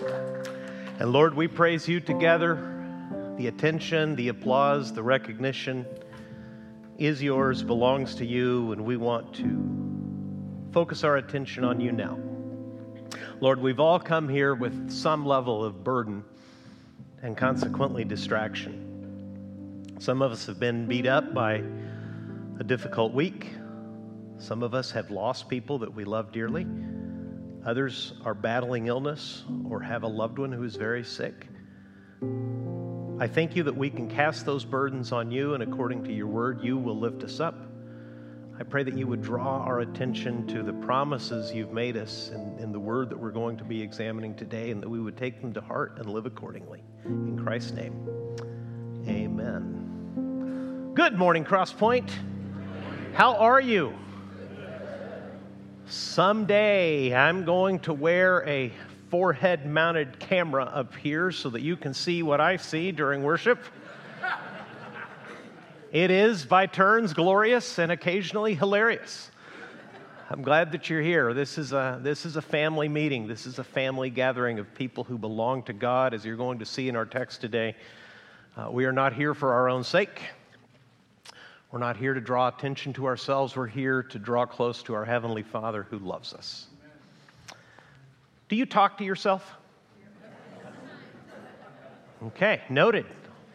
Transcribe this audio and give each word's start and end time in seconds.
And 0.00 1.12
Lord, 1.12 1.34
we 1.34 1.48
praise 1.48 1.88
you 1.88 2.00
together. 2.00 2.66
The 3.36 3.46
attention, 3.46 4.16
the 4.16 4.28
applause, 4.28 4.92
the 4.92 5.02
recognition 5.02 5.86
is 6.98 7.22
yours, 7.22 7.62
belongs 7.62 8.14
to 8.16 8.26
you, 8.26 8.72
and 8.72 8.84
we 8.84 8.98
want 8.98 9.34
to 9.36 10.70
focus 10.72 11.02
our 11.02 11.16
attention 11.16 11.64
on 11.64 11.80
you 11.80 11.92
now. 11.92 12.18
Lord, 13.40 13.60
we've 13.60 13.80
all 13.80 13.98
come 13.98 14.28
here 14.28 14.54
with 14.54 14.90
some 14.90 15.24
level 15.24 15.64
of 15.64 15.82
burden 15.82 16.22
and 17.22 17.36
consequently 17.36 18.04
distraction. 18.04 19.96
Some 19.98 20.20
of 20.20 20.32
us 20.32 20.46
have 20.46 20.60
been 20.60 20.86
beat 20.86 21.06
up 21.06 21.32
by 21.32 21.62
a 22.58 22.64
difficult 22.64 23.14
week. 23.14 23.48
Some 24.38 24.62
of 24.62 24.74
us 24.74 24.90
have 24.90 25.10
lost 25.10 25.48
people 25.48 25.78
that 25.78 25.94
we 25.94 26.04
love 26.04 26.32
dearly. 26.32 26.66
Others 27.64 28.14
are 28.24 28.34
battling 28.34 28.86
illness 28.86 29.44
or 29.68 29.80
have 29.80 30.02
a 30.02 30.08
loved 30.08 30.38
one 30.38 30.50
who 30.50 30.62
is 30.64 30.76
very 30.76 31.04
sick. 31.04 31.46
I 33.20 33.26
thank 33.26 33.54
you 33.54 33.64
that 33.64 33.76
we 33.76 33.90
can 33.90 34.08
cast 34.08 34.46
those 34.46 34.64
burdens 34.64 35.12
on 35.12 35.30
you, 35.30 35.52
and 35.52 35.62
according 35.62 36.04
to 36.04 36.12
your 36.12 36.26
word, 36.26 36.64
you 36.64 36.78
will 36.78 36.98
lift 36.98 37.22
us 37.22 37.38
up. 37.38 37.54
I 38.58 38.62
pray 38.62 38.82
that 38.82 38.96
you 38.96 39.06
would 39.06 39.20
draw 39.20 39.62
our 39.62 39.80
attention 39.80 40.46
to 40.48 40.62
the 40.62 40.72
promises 40.72 41.52
you've 41.52 41.72
made 41.72 41.98
us 41.98 42.30
in, 42.30 42.58
in, 42.58 42.72
the 42.72 42.80
word 42.80 43.10
that 43.10 43.18
we're 43.18 43.30
going 43.30 43.58
to 43.58 43.64
be 43.64 43.82
examining 43.82 44.34
today, 44.34 44.70
and 44.70 44.82
that 44.82 44.88
we 44.88 45.00
would 45.00 45.18
take 45.18 45.40
them 45.42 45.52
to 45.52 45.60
heart 45.60 45.98
and 45.98 46.10
live 46.10 46.24
accordingly. 46.24 46.82
In 47.04 47.38
Christ's 47.38 47.72
name, 47.72 48.08
amen. 49.06 50.92
Good 50.94 51.16
morning, 51.16 51.44
Crosspoint. 51.44 52.10
How 53.12 53.34
are 53.36 53.60
you? 53.60 53.94
Someday 55.90 57.12
I'm 57.12 57.44
going 57.44 57.80
to 57.80 57.92
wear 57.92 58.46
a 58.48 58.70
forehead 59.08 59.66
mounted 59.66 60.20
camera 60.20 60.62
up 60.62 60.94
here 60.94 61.32
so 61.32 61.50
that 61.50 61.62
you 61.62 61.76
can 61.76 61.94
see 61.94 62.22
what 62.22 62.40
I 62.40 62.58
see 62.58 62.92
during 62.92 63.24
worship. 63.24 63.58
It 65.90 66.12
is, 66.12 66.44
by 66.44 66.66
turns, 66.66 67.12
glorious 67.12 67.80
and 67.80 67.90
occasionally 67.90 68.54
hilarious. 68.54 69.32
I'm 70.30 70.42
glad 70.42 70.70
that 70.70 70.88
you're 70.88 71.02
here. 71.02 71.34
This 71.34 71.58
is, 71.58 71.72
a, 71.72 71.98
this 72.00 72.24
is 72.24 72.36
a 72.36 72.42
family 72.42 72.88
meeting. 72.88 73.26
This 73.26 73.44
is 73.44 73.58
a 73.58 73.64
family 73.64 74.10
gathering 74.10 74.60
of 74.60 74.72
people 74.76 75.02
who 75.02 75.18
belong 75.18 75.64
to 75.64 75.72
God, 75.72 76.14
as 76.14 76.24
you're 76.24 76.36
going 76.36 76.60
to 76.60 76.66
see 76.66 76.88
in 76.88 76.94
our 76.94 77.04
text 77.04 77.40
today. 77.40 77.74
Uh, 78.56 78.70
we 78.70 78.84
are 78.84 78.92
not 78.92 79.12
here 79.12 79.34
for 79.34 79.52
our 79.54 79.68
own 79.68 79.82
sake. 79.82 80.22
We're 81.72 81.78
not 81.78 81.96
here 81.96 82.14
to 82.14 82.20
draw 82.20 82.48
attention 82.48 82.92
to 82.94 83.06
ourselves. 83.06 83.54
We're 83.54 83.68
here 83.68 84.02
to 84.04 84.18
draw 84.18 84.44
close 84.44 84.82
to 84.84 84.94
our 84.94 85.04
Heavenly 85.04 85.44
Father 85.44 85.86
who 85.88 85.98
loves 85.98 86.34
us. 86.34 86.66
Do 88.48 88.56
you 88.56 88.66
talk 88.66 88.98
to 88.98 89.04
yourself? 89.04 89.54
Okay, 92.22 92.60
noted. 92.68 93.06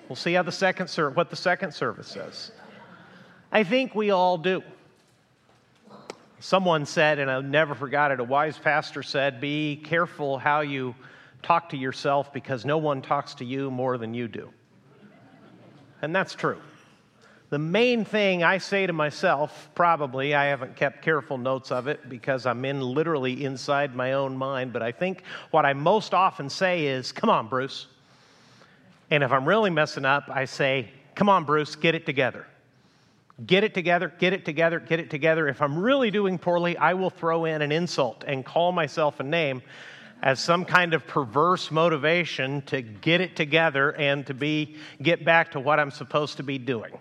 We'll 0.07 0.15
see 0.15 0.33
how 0.33 0.43
the 0.43 0.51
second 0.51 0.87
ser- 0.87 1.09
what 1.09 1.29
the 1.29 1.35
second 1.35 1.73
service 1.73 2.07
says. 2.07 2.51
I 3.51 3.63
think 3.63 3.93
we 3.93 4.11
all 4.11 4.37
do. 4.37 4.63
Someone 6.39 6.85
said, 6.85 7.19
and 7.19 7.29
I 7.29 7.41
never 7.41 7.75
forgot 7.75 8.11
it, 8.11 8.19
a 8.19 8.23
wise 8.23 8.57
pastor 8.57 9.03
said, 9.03 9.41
Be 9.41 9.75
careful 9.83 10.37
how 10.37 10.61
you 10.61 10.95
talk 11.43 11.69
to 11.69 11.77
yourself 11.77 12.31
because 12.31 12.65
no 12.65 12.77
one 12.77 13.01
talks 13.01 13.35
to 13.35 13.45
you 13.45 13.69
more 13.69 13.97
than 13.97 14.13
you 14.13 14.27
do. 14.27 14.51
And 16.01 16.15
that's 16.15 16.33
true. 16.33 16.59
The 17.49 17.59
main 17.59 18.05
thing 18.05 18.43
I 18.43 18.57
say 18.57 18.87
to 18.87 18.93
myself, 18.93 19.69
probably, 19.75 20.33
I 20.33 20.45
haven't 20.45 20.75
kept 20.75 21.03
careful 21.03 21.37
notes 21.37 21.71
of 21.71 21.87
it 21.87 22.09
because 22.09 22.47
I'm 22.47 22.65
in 22.65 22.81
literally 22.81 23.45
inside 23.45 23.95
my 23.95 24.13
own 24.13 24.35
mind, 24.35 24.73
but 24.73 24.81
I 24.81 24.91
think 24.91 25.21
what 25.51 25.63
I 25.63 25.73
most 25.73 26.13
often 26.13 26.49
say 26.49 26.87
is, 26.87 27.11
Come 27.11 27.29
on, 27.29 27.47
Bruce. 27.47 27.87
And 29.11 29.23
if 29.23 29.31
I'm 29.31 29.47
really 29.47 29.69
messing 29.69 30.05
up, 30.05 30.23
I 30.27 30.45
say, 30.45 30.89
Come 31.13 31.29
on, 31.29 31.43
Bruce, 31.43 31.75
get 31.75 31.93
it 31.93 32.05
together. 32.05 32.47
Get 33.45 33.63
it 33.63 33.73
together, 33.73 34.11
get 34.17 34.33
it 34.33 34.43
together, 34.43 34.79
get 34.79 34.99
it 34.99 35.09
together. 35.11 35.47
If 35.47 35.61
I'm 35.61 35.77
really 35.77 36.09
doing 36.09 36.39
poorly, 36.39 36.77
I 36.77 36.93
will 36.93 37.09
throw 37.09 37.45
in 37.45 37.61
an 37.61 37.71
insult 37.71 38.23
and 38.25 38.43
call 38.43 38.71
myself 38.71 39.19
a 39.19 39.23
name 39.23 39.61
as 40.23 40.39
some 40.39 40.65
kind 40.65 40.93
of 40.93 41.05
perverse 41.05 41.69
motivation 41.69 42.61
to 42.63 42.81
get 42.81 43.21
it 43.21 43.35
together 43.35 43.91
and 43.91 44.25
to 44.25 44.33
be 44.33 44.77
get 45.01 45.23
back 45.23 45.51
to 45.51 45.59
what 45.59 45.79
I'm 45.79 45.91
supposed 45.91 46.37
to 46.37 46.43
be 46.43 46.57
doing. 46.57 46.97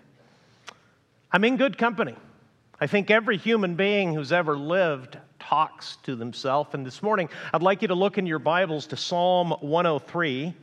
I'm 1.35 1.43
in 1.43 1.57
good 1.57 1.77
company. 1.77 2.15
I 2.79 2.87
think 2.87 3.11
every 3.11 3.35
human 3.35 3.75
being 3.75 4.13
who's 4.13 4.31
ever 4.31 4.57
lived 4.57 5.17
talks 5.37 5.97
to 6.03 6.15
themselves. 6.15 6.69
And 6.73 6.85
this 6.85 7.03
morning, 7.03 7.27
I'd 7.53 7.61
like 7.61 7.81
you 7.81 7.89
to 7.89 7.93
look 7.93 8.17
in 8.17 8.25
your 8.25 8.39
Bibles 8.39 8.87
to 8.87 8.95
Psalm 8.95 9.51
103 9.59 10.53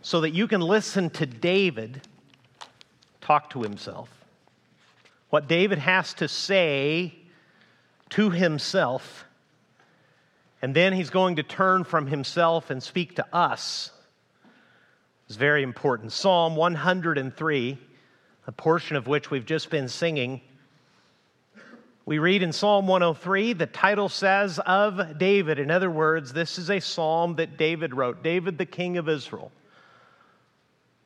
so 0.00 0.22
that 0.22 0.30
you 0.30 0.48
can 0.48 0.62
listen 0.62 1.10
to 1.10 1.26
David 1.26 2.00
talk 3.20 3.50
to 3.50 3.60
himself. 3.60 4.08
What 5.28 5.48
David 5.48 5.76
has 5.76 6.14
to 6.14 6.26
say 6.26 7.14
to 8.08 8.30
himself, 8.30 9.26
and 10.62 10.74
then 10.74 10.94
he's 10.94 11.10
going 11.10 11.36
to 11.36 11.42
turn 11.42 11.84
from 11.84 12.06
himself 12.06 12.70
and 12.70 12.82
speak 12.82 13.16
to 13.16 13.26
us. 13.34 13.90
It's 15.26 15.36
very 15.36 15.62
important. 15.62 16.10
Psalm 16.12 16.56
103 16.56 17.80
a 18.46 18.52
portion 18.52 18.96
of 18.96 19.06
which 19.06 19.30
we've 19.30 19.46
just 19.46 19.70
been 19.70 19.88
singing. 19.88 20.40
We 22.04 22.18
read 22.18 22.42
in 22.42 22.52
Psalm 22.52 22.86
103, 22.86 23.54
the 23.54 23.66
title 23.66 24.08
says, 24.08 24.60
Of 24.60 25.18
David. 25.18 25.58
In 25.58 25.70
other 25.70 25.90
words, 25.90 26.32
this 26.32 26.58
is 26.58 26.70
a 26.70 26.78
psalm 26.78 27.36
that 27.36 27.56
David 27.56 27.94
wrote, 27.94 28.22
David, 28.22 28.58
the 28.58 28.66
king 28.66 28.96
of 28.96 29.08
Israel. 29.08 29.50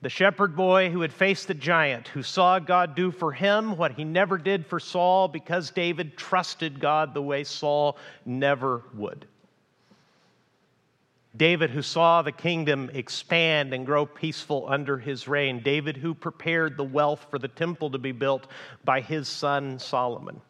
The 0.02 0.10
shepherd 0.10 0.56
boy 0.56 0.90
who 0.90 1.00
had 1.02 1.12
faced 1.12 1.48
the 1.48 1.54
giant, 1.54 2.08
who 2.08 2.22
saw 2.22 2.58
God 2.58 2.94
do 2.94 3.10
for 3.10 3.32
him 3.32 3.76
what 3.76 3.92
he 3.92 4.04
never 4.04 4.38
did 4.38 4.66
for 4.66 4.80
Saul 4.80 5.28
because 5.28 5.70
David 5.70 6.16
trusted 6.16 6.80
God 6.80 7.12
the 7.12 7.22
way 7.22 7.44
Saul 7.44 7.98
never 8.24 8.82
would. 8.94 9.26
David, 11.36 11.70
who 11.70 11.82
saw 11.82 12.22
the 12.22 12.32
kingdom 12.32 12.90
expand 12.92 13.72
and 13.72 13.86
grow 13.86 14.04
peaceful 14.04 14.66
under 14.68 14.98
his 14.98 15.28
reign. 15.28 15.62
David, 15.62 15.96
who 15.96 16.14
prepared 16.14 16.76
the 16.76 16.84
wealth 16.84 17.26
for 17.30 17.38
the 17.38 17.48
temple 17.48 17.90
to 17.90 17.98
be 17.98 18.12
built 18.12 18.46
by 18.84 19.00
his 19.00 19.28
son 19.28 19.78
Solomon. 19.78 20.40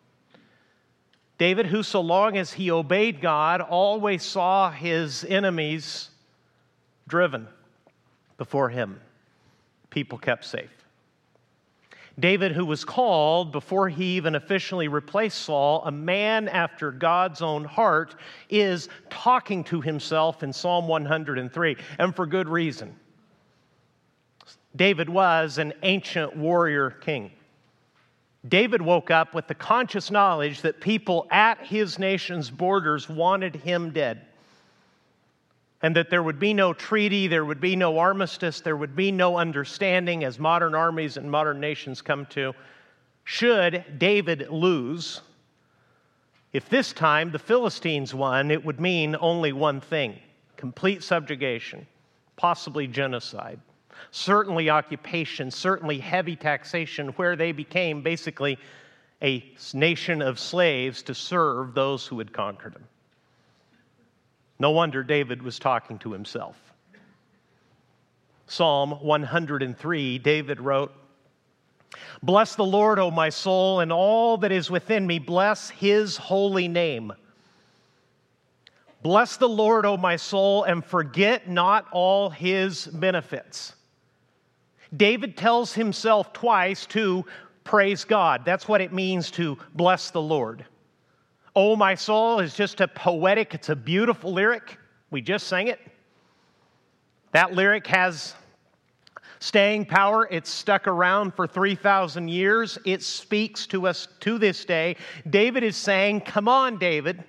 David, 1.37 1.67
who, 1.67 1.83
so 1.83 2.01
long 2.01 2.37
as 2.37 2.53
he 2.53 2.71
obeyed 2.71 3.21
God, 3.21 3.61
always 3.61 4.23
saw 4.23 4.71
his 4.71 5.25
enemies 5.25 6.11
driven 7.09 7.49
before 8.39 8.71
him. 8.71 9.01
People 9.91 10.19
kept 10.19 10.45
safe. 10.45 10.80
David, 12.19 12.53
who 12.53 12.67
was 12.67 12.85
called 12.85 13.53
before 13.53 13.89
he 13.89 14.17
even 14.17 14.35
officially 14.35 14.89
replaced 14.89 15.39
Saul, 15.39 15.83
a 15.85 15.93
man 15.93 16.49
after 16.49 16.91
God's 16.91 17.41
own 17.41 17.65
heart, 17.65 18.17
is 18.49 18.89
talking 19.09 19.65
to 19.65 19.81
himself 19.81 20.43
in 20.43 20.53
Psalm 20.53 20.89
103, 20.89 21.77
and 21.99 22.15
for 22.15 22.27
good 22.27 22.49
reason. 22.49 22.97
David 24.75 25.09
was 25.09 25.59
an 25.59 25.73
ancient 25.83 26.37
warrior 26.37 26.91
king. 26.91 27.33
David 28.47 28.81
woke 28.81 29.11
up 29.11 29.35
with 29.35 29.47
the 29.47 29.55
conscious 29.55 30.11
knowledge 30.11 30.63
that 30.63 30.81
people 30.81 31.27
at 31.31 31.65
his 31.67 31.99
nation's 31.99 32.51
borders 32.51 33.09
wanted 33.09 33.55
him 33.57 33.91
dead 33.91 34.27
and 35.83 35.97
that 35.97 36.11
there 36.11 36.23
would 36.23 36.39
be 36.39 36.53
no 36.53 36.73
treaty, 36.73 37.27
there 37.27 37.45
would 37.45 37.61
be 37.61 37.75
no 37.75 37.99
armistice, 37.99 38.61
there 38.61 38.77
would 38.77 38.95
be 38.95 39.11
no 39.11 39.39
understanding 39.39 40.25
as 40.25 40.39
modern 40.39 40.75
armies 40.75 41.17
and 41.17 41.31
modern 41.31 41.59
nations 41.61 42.03
come 42.03 42.27
to. 42.27 42.55
Should 43.25 43.99
David 43.99 44.49
lose, 44.51 45.23
if 46.53 46.69
this 46.69 46.93
time 46.93 47.31
the 47.31 47.39
Philistines 47.39 48.13
won, 48.13 48.51
it 48.51 48.65
would 48.65 48.81
mean 48.81 49.17
only 49.21 49.53
one 49.53 49.81
thing 49.81 50.19
complete 50.57 51.03
subjugation, 51.03 51.87
possibly 52.37 52.87
genocide, 52.87 53.59
certainly 54.11 54.69
occupation, 54.69 55.51
certainly 55.51 55.99
heavy 55.99 56.37
taxation, 56.37 57.09
where 57.11 57.35
they 57.35 57.53
became 57.53 58.03
basically 58.03 58.59
a 59.23 59.55
nation 59.73 60.21
of 60.21 60.39
slaves 60.39 61.03
to 61.03 61.15
serve 61.15 61.75
those 61.75 62.07
who 62.07 62.19
had 62.19 62.31
conquered 62.31 62.75
them. 62.75 62.85
No 64.61 64.71
wonder 64.71 65.03
David 65.03 65.43
was 65.43 65.59
talking 65.59 65.99
to 66.01 66.13
himself. 66.13 66.55
Psalm 68.47 68.91
103, 68.91 70.19
David 70.19 70.61
wrote, 70.61 70.93
Bless 72.23 72.57
the 72.57 72.65
Lord, 72.65 72.99
O 72.99 73.11
my 73.11 73.31
soul, 73.31 73.81
and 73.81 73.91
all 73.91 74.37
that 74.37 74.53
is 74.53 74.71
within 74.71 75.07
me. 75.07 75.19
Bless 75.19 75.71
his 75.71 76.19
holy 76.19 76.69
name. 76.69 77.13
Bless 79.03 79.39
the 79.39 79.49
Lord, 79.49 79.87
O 79.87 79.97
my 79.97 80.17
soul, 80.17 80.65
and 80.65 80.85
forget 80.85 81.49
not 81.49 81.87
all 81.91 82.29
his 82.29 82.87
benefits. 82.87 83.75
David 84.95 85.39
tells 85.39 85.73
himself 85.73 86.35
twice 86.35 86.85
to 86.87 87.25
praise 87.65 88.05
God. 88.05 88.45
That's 88.45 88.69
what 88.69 88.83
it 88.83 88.93
means 88.93 89.31
to 89.33 89.57
bless 89.75 90.11
the 90.11 90.21
Lord. 90.21 90.67
Oh, 91.55 91.77
my 91.77 91.95
soul 91.95 92.41
is 92.41 92.55
just 92.55 92.81
a 92.81 92.89
poetic, 92.89 93.55
it's 93.55 93.69
a 93.69 93.77
beautiful 93.77 94.33
lyric. 94.33 94.79
We 95.11 95.21
just 95.21 95.49
sang 95.49 95.67
it. 95.67 95.81
That 97.33 97.53
lyric 97.53 97.87
has 97.89 98.35
staying 99.41 99.87
power. 99.87 100.29
It's 100.31 100.51
stuck 100.51 100.87
around 100.87 101.35
for 101.35 101.47
3,000 101.47 102.29
years. 102.29 102.79
It 102.85 103.03
speaks 103.03 103.67
to 103.69 103.87
us 103.89 104.07
to 104.21 104.39
this 104.39 104.65
day. 104.65 104.97
David 105.29 105.65
is 105.65 105.77
saying, 105.77 106.21
Come 106.23 106.47
on, 106.47 106.79
David, 106.79 107.25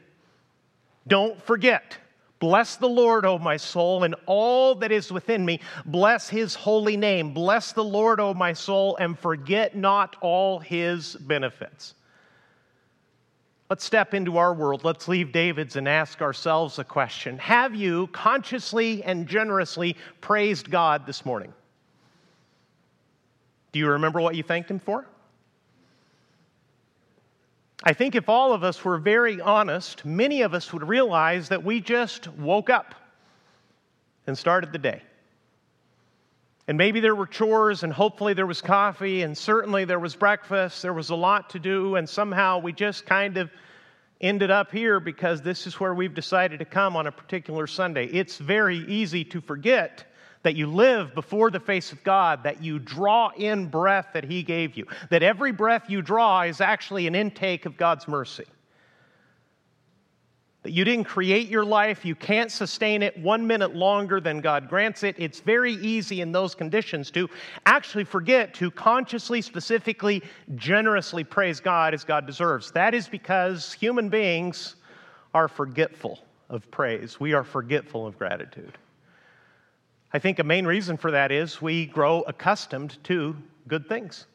don't 1.08 1.42
forget. 1.42 1.98
Bless 2.40 2.76
the 2.76 2.90
Lord, 2.90 3.24
O 3.26 3.38
my 3.38 3.56
soul, 3.56 4.04
and 4.04 4.16
all 4.26 4.74
that 4.76 4.92
is 4.92 5.12
within 5.12 5.46
me. 5.46 5.60
Bless 5.86 6.28
his 6.28 6.56
holy 6.56 6.98
name. 6.98 7.34
Bless 7.34 7.72
the 7.72 7.84
Lord, 7.84 8.20
O 8.20 8.34
my 8.34 8.54
soul, 8.54 8.98
and 8.98 9.18
forget 9.18 9.76
not 9.76 10.16
all 10.22 10.60
his 10.60 11.16
benefits. 11.16 11.94
Let's 13.72 13.86
step 13.86 14.14
into 14.14 14.38
our 14.38 14.54
world. 14.54 14.84
Let's 14.84 15.08
leave 15.08 15.32
David's 15.32 15.78
and 15.78 15.88
ask 15.88 16.22
ourselves 16.22 16.78
a 16.78 16.84
question 16.84 17.38
Have 17.38 17.74
you 17.74 18.08
consciously 18.08 19.02
and 19.02 19.26
generously 19.26 19.96
praised 20.20 20.70
God 20.70 21.06
this 21.06 21.26
morning? 21.26 21.54
Do 23.72 23.80
you 23.80 23.88
remember 23.88 24.20
what 24.20 24.36
you 24.36 24.44
thanked 24.44 24.70
Him 24.70 24.80
for? 24.80 25.08
I 27.86 27.94
think 27.94 28.14
if 28.14 28.28
all 28.28 28.52
of 28.52 28.66
us 28.66 28.84
were 28.84 28.98
very 28.98 29.40
honest, 29.40 30.04
many 30.04 30.42
of 30.42 30.54
us 30.54 30.74
would 30.74 30.86
realize 30.86 31.48
that 31.48 31.64
we 31.64 31.80
just 31.80 32.28
woke 32.28 32.70
up 32.70 32.94
and 34.28 34.38
started 34.38 34.74
the 34.74 34.80
day. 34.80 35.02
And 36.72 36.78
maybe 36.78 37.02
there 37.02 37.16
were 37.16 37.28
chores, 37.28 37.84
and 37.84 37.92
hopefully 37.92 38.34
there 38.34 38.48
was 38.48 38.62
coffee, 38.62 39.24
and 39.24 39.38
certainly 39.38 39.84
there 39.84 40.00
was 40.00 40.16
breakfast. 40.16 40.82
There 40.82 40.94
was 40.94 41.10
a 41.10 41.16
lot 41.16 41.50
to 41.50 41.60
do, 41.60 41.98
and 41.98 42.08
somehow 42.08 42.60
we 42.60 42.72
just 42.72 43.06
kind 43.06 43.36
of 43.36 43.52
ended 44.22 44.52
up 44.52 44.72
here 44.72 45.02
because 45.02 45.42
this 45.42 45.68
is 45.68 45.82
where 45.82 45.94
we've 45.94 46.14
decided 46.14 46.60
to 46.60 46.66
come 46.66 46.96
on 46.96 47.08
a 47.08 47.12
particular 47.12 47.68
Sunday. 47.68 48.06
It's 48.06 48.38
very 48.38 48.78
easy 48.88 49.26
to 49.26 49.42
forget 49.42 50.06
that 50.44 50.56
you 50.56 50.66
live 50.68 51.14
before 51.14 51.52
the 51.52 51.60
face 51.60 51.92
of 51.92 52.02
God, 52.06 52.44
that 52.44 52.64
you 52.64 52.80
draw 52.80 53.32
in 53.36 53.68
breath 53.68 54.08
that 54.14 54.24
He 54.24 54.42
gave 54.42 54.78
you, 54.78 54.88
that 55.10 55.24
every 55.24 55.52
breath 55.52 55.90
you 55.90 56.02
draw 56.02 56.44
is 56.44 56.62
actually 56.62 57.06
an 57.06 57.16
intake 57.16 57.66
of 57.66 57.76
God's 57.76 58.08
mercy 58.08 58.46
that 60.64 60.72
you 60.72 60.86
didn't 60.86 61.06
create 61.06 61.48
your 61.48 61.66
life, 61.66 62.06
you 62.06 62.14
can't 62.14 62.52
sustain 62.52 63.02
it 63.02 63.18
one 63.18 63.46
minute 63.48 63.76
longer 63.76 64.22
than 64.22 64.42
God 64.42 64.70
grants 64.70 65.04
it. 65.04 65.16
It's 65.18 65.40
very 65.40 65.74
easy 65.74 66.22
in 66.22 66.32
those 66.32 66.54
conditions 66.54 67.10
to 67.12 67.30
actually 67.66 68.04
forget 68.04 68.54
to 68.56 68.70
consciously, 68.70 69.42
specifically, 69.42 70.22
generously 70.56 71.24
praise 71.24 71.60
God 71.60 71.94
as 71.94 72.04
God 72.04 72.28
deserves. 72.28 72.72
That 72.72 72.94
is 72.94 73.08
because 73.08 73.74
human 73.74 74.10
beings 74.10 74.76
are 75.34 75.48
forgetful 75.48 76.20
of 76.50 76.70
praise, 76.70 77.20
we 77.20 77.34
are 77.34 77.46
forgetful 77.46 78.06
of 78.06 78.18
gratitude. 78.18 78.78
I 80.14 80.20
think 80.20 80.40
a 80.40 80.44
main 80.44 80.68
reason 80.68 80.98
for 80.98 81.12
that 81.12 81.32
is 81.32 81.62
we 81.62 81.86
grow 81.86 82.22
accustomed 82.24 83.02
to 83.06 83.36
good 83.68 83.88
things. 83.88 84.28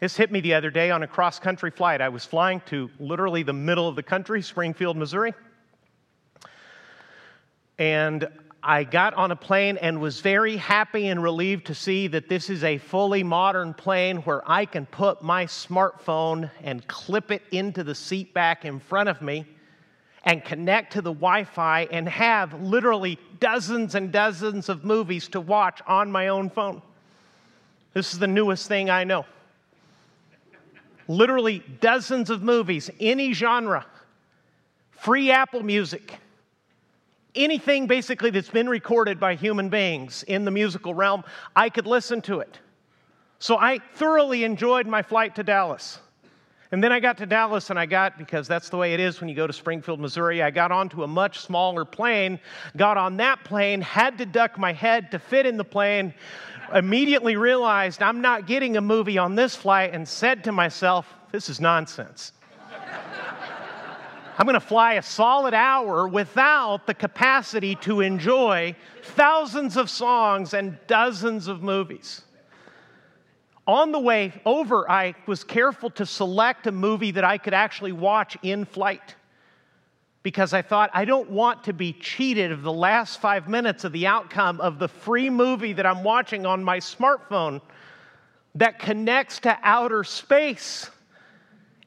This 0.00 0.16
hit 0.16 0.32
me 0.32 0.40
the 0.40 0.54
other 0.54 0.70
day 0.70 0.90
on 0.90 1.02
a 1.02 1.06
cross 1.06 1.38
country 1.38 1.70
flight. 1.70 2.00
I 2.00 2.08
was 2.08 2.24
flying 2.24 2.62
to 2.66 2.88
literally 2.98 3.42
the 3.42 3.52
middle 3.52 3.86
of 3.86 3.96
the 3.96 4.02
country, 4.02 4.40
Springfield, 4.40 4.96
Missouri. 4.96 5.34
And 7.78 8.26
I 8.62 8.84
got 8.84 9.12
on 9.12 9.30
a 9.30 9.36
plane 9.36 9.76
and 9.76 10.00
was 10.00 10.22
very 10.22 10.56
happy 10.56 11.08
and 11.08 11.22
relieved 11.22 11.66
to 11.66 11.74
see 11.74 12.06
that 12.08 12.30
this 12.30 12.48
is 12.48 12.64
a 12.64 12.78
fully 12.78 13.22
modern 13.22 13.74
plane 13.74 14.18
where 14.22 14.42
I 14.50 14.64
can 14.64 14.86
put 14.86 15.22
my 15.22 15.44
smartphone 15.44 16.50
and 16.62 16.86
clip 16.88 17.30
it 17.30 17.42
into 17.50 17.84
the 17.84 17.94
seat 17.94 18.32
back 18.32 18.64
in 18.64 18.80
front 18.80 19.10
of 19.10 19.20
me 19.20 19.44
and 20.24 20.42
connect 20.42 20.94
to 20.94 21.02
the 21.02 21.12
Wi 21.12 21.44
Fi 21.44 21.82
and 21.90 22.08
have 22.08 22.62
literally 22.62 23.18
dozens 23.38 23.94
and 23.94 24.10
dozens 24.10 24.70
of 24.70 24.82
movies 24.82 25.28
to 25.28 25.40
watch 25.42 25.82
on 25.86 26.10
my 26.10 26.28
own 26.28 26.48
phone. 26.48 26.80
This 27.92 28.14
is 28.14 28.18
the 28.18 28.26
newest 28.26 28.66
thing 28.66 28.88
I 28.88 29.04
know 29.04 29.26
literally 31.08 31.62
dozens 31.80 32.30
of 32.30 32.42
movies, 32.42 32.90
any 33.00 33.32
genre, 33.32 33.86
free 34.90 35.30
Apple 35.30 35.62
Music, 35.62 36.18
anything 37.34 37.86
basically 37.86 38.30
that's 38.30 38.50
been 38.50 38.68
recorded 38.68 39.20
by 39.20 39.34
human 39.34 39.68
beings 39.68 40.22
in 40.24 40.44
the 40.44 40.50
musical 40.50 40.94
realm, 40.94 41.24
I 41.54 41.68
could 41.70 41.86
listen 41.86 42.20
to 42.22 42.40
it. 42.40 42.58
So 43.38 43.56
I 43.56 43.78
thoroughly 43.94 44.44
enjoyed 44.44 44.86
my 44.86 45.02
flight 45.02 45.34
to 45.36 45.42
Dallas. 45.42 45.98
And 46.72 46.84
then 46.84 46.92
I 46.92 47.00
got 47.00 47.18
to 47.18 47.26
Dallas 47.26 47.70
and 47.70 47.78
I 47.78 47.86
got, 47.86 48.16
because 48.16 48.46
that's 48.46 48.68
the 48.68 48.76
way 48.76 48.94
it 48.94 49.00
is 49.00 49.20
when 49.20 49.28
you 49.28 49.34
go 49.34 49.46
to 49.46 49.52
Springfield, 49.52 49.98
Missouri, 49.98 50.40
I 50.40 50.50
got 50.50 50.70
onto 50.70 51.02
a 51.02 51.06
much 51.06 51.40
smaller 51.40 51.84
plane, 51.84 52.38
got 52.76 52.96
on 52.96 53.16
that 53.16 53.42
plane, 53.42 53.80
had 53.80 54.18
to 54.18 54.26
duck 54.26 54.56
my 54.56 54.72
head 54.72 55.10
to 55.10 55.18
fit 55.18 55.46
in 55.46 55.56
the 55.56 55.64
plane, 55.64 56.14
immediately 56.74 57.36
realized 57.36 58.02
I'm 58.02 58.20
not 58.20 58.46
getting 58.46 58.76
a 58.76 58.80
movie 58.80 59.18
on 59.18 59.34
this 59.34 59.56
flight 59.56 59.92
and 59.92 60.06
said 60.06 60.44
to 60.44 60.52
myself, 60.52 61.06
this 61.32 61.48
is 61.48 61.60
nonsense. 61.60 62.32
I'm 64.38 64.46
going 64.46 64.54
to 64.54 64.60
fly 64.60 64.94
a 64.94 65.02
solid 65.02 65.52
hour 65.52 66.08
without 66.08 66.86
the 66.86 66.94
capacity 66.94 67.74
to 67.76 68.00
enjoy 68.00 68.74
thousands 69.02 69.76
of 69.76 69.90
songs 69.90 70.54
and 70.54 70.78
dozens 70.86 71.46
of 71.46 71.62
movies. 71.62 72.22
On 73.66 73.92
the 73.92 73.98
way 73.98 74.32
over, 74.46 74.90
I 74.90 75.14
was 75.26 75.44
careful 75.44 75.90
to 75.90 76.06
select 76.06 76.66
a 76.66 76.72
movie 76.72 77.10
that 77.10 77.24
I 77.24 77.36
could 77.36 77.52
actually 77.52 77.92
watch 77.92 78.36
in 78.42 78.64
flight 78.64 79.14
because 80.22 80.52
I 80.52 80.62
thought 80.62 80.90
I 80.92 81.04
don't 81.04 81.30
want 81.30 81.64
to 81.64 81.72
be 81.72 81.92
cheated 81.92 82.52
of 82.52 82.62
the 82.62 82.72
last 82.72 83.20
five 83.20 83.48
minutes 83.48 83.84
of 83.84 83.92
the 83.92 84.06
outcome 84.06 84.60
of 84.60 84.78
the 84.78 84.88
free 84.88 85.30
movie 85.30 85.72
that 85.72 85.86
I'm 85.86 86.04
watching 86.04 86.44
on 86.44 86.62
my 86.62 86.78
smartphone 86.78 87.60
that 88.54 88.78
connects 88.78 89.40
to 89.40 89.56
outer 89.62 90.04
space. 90.04 90.90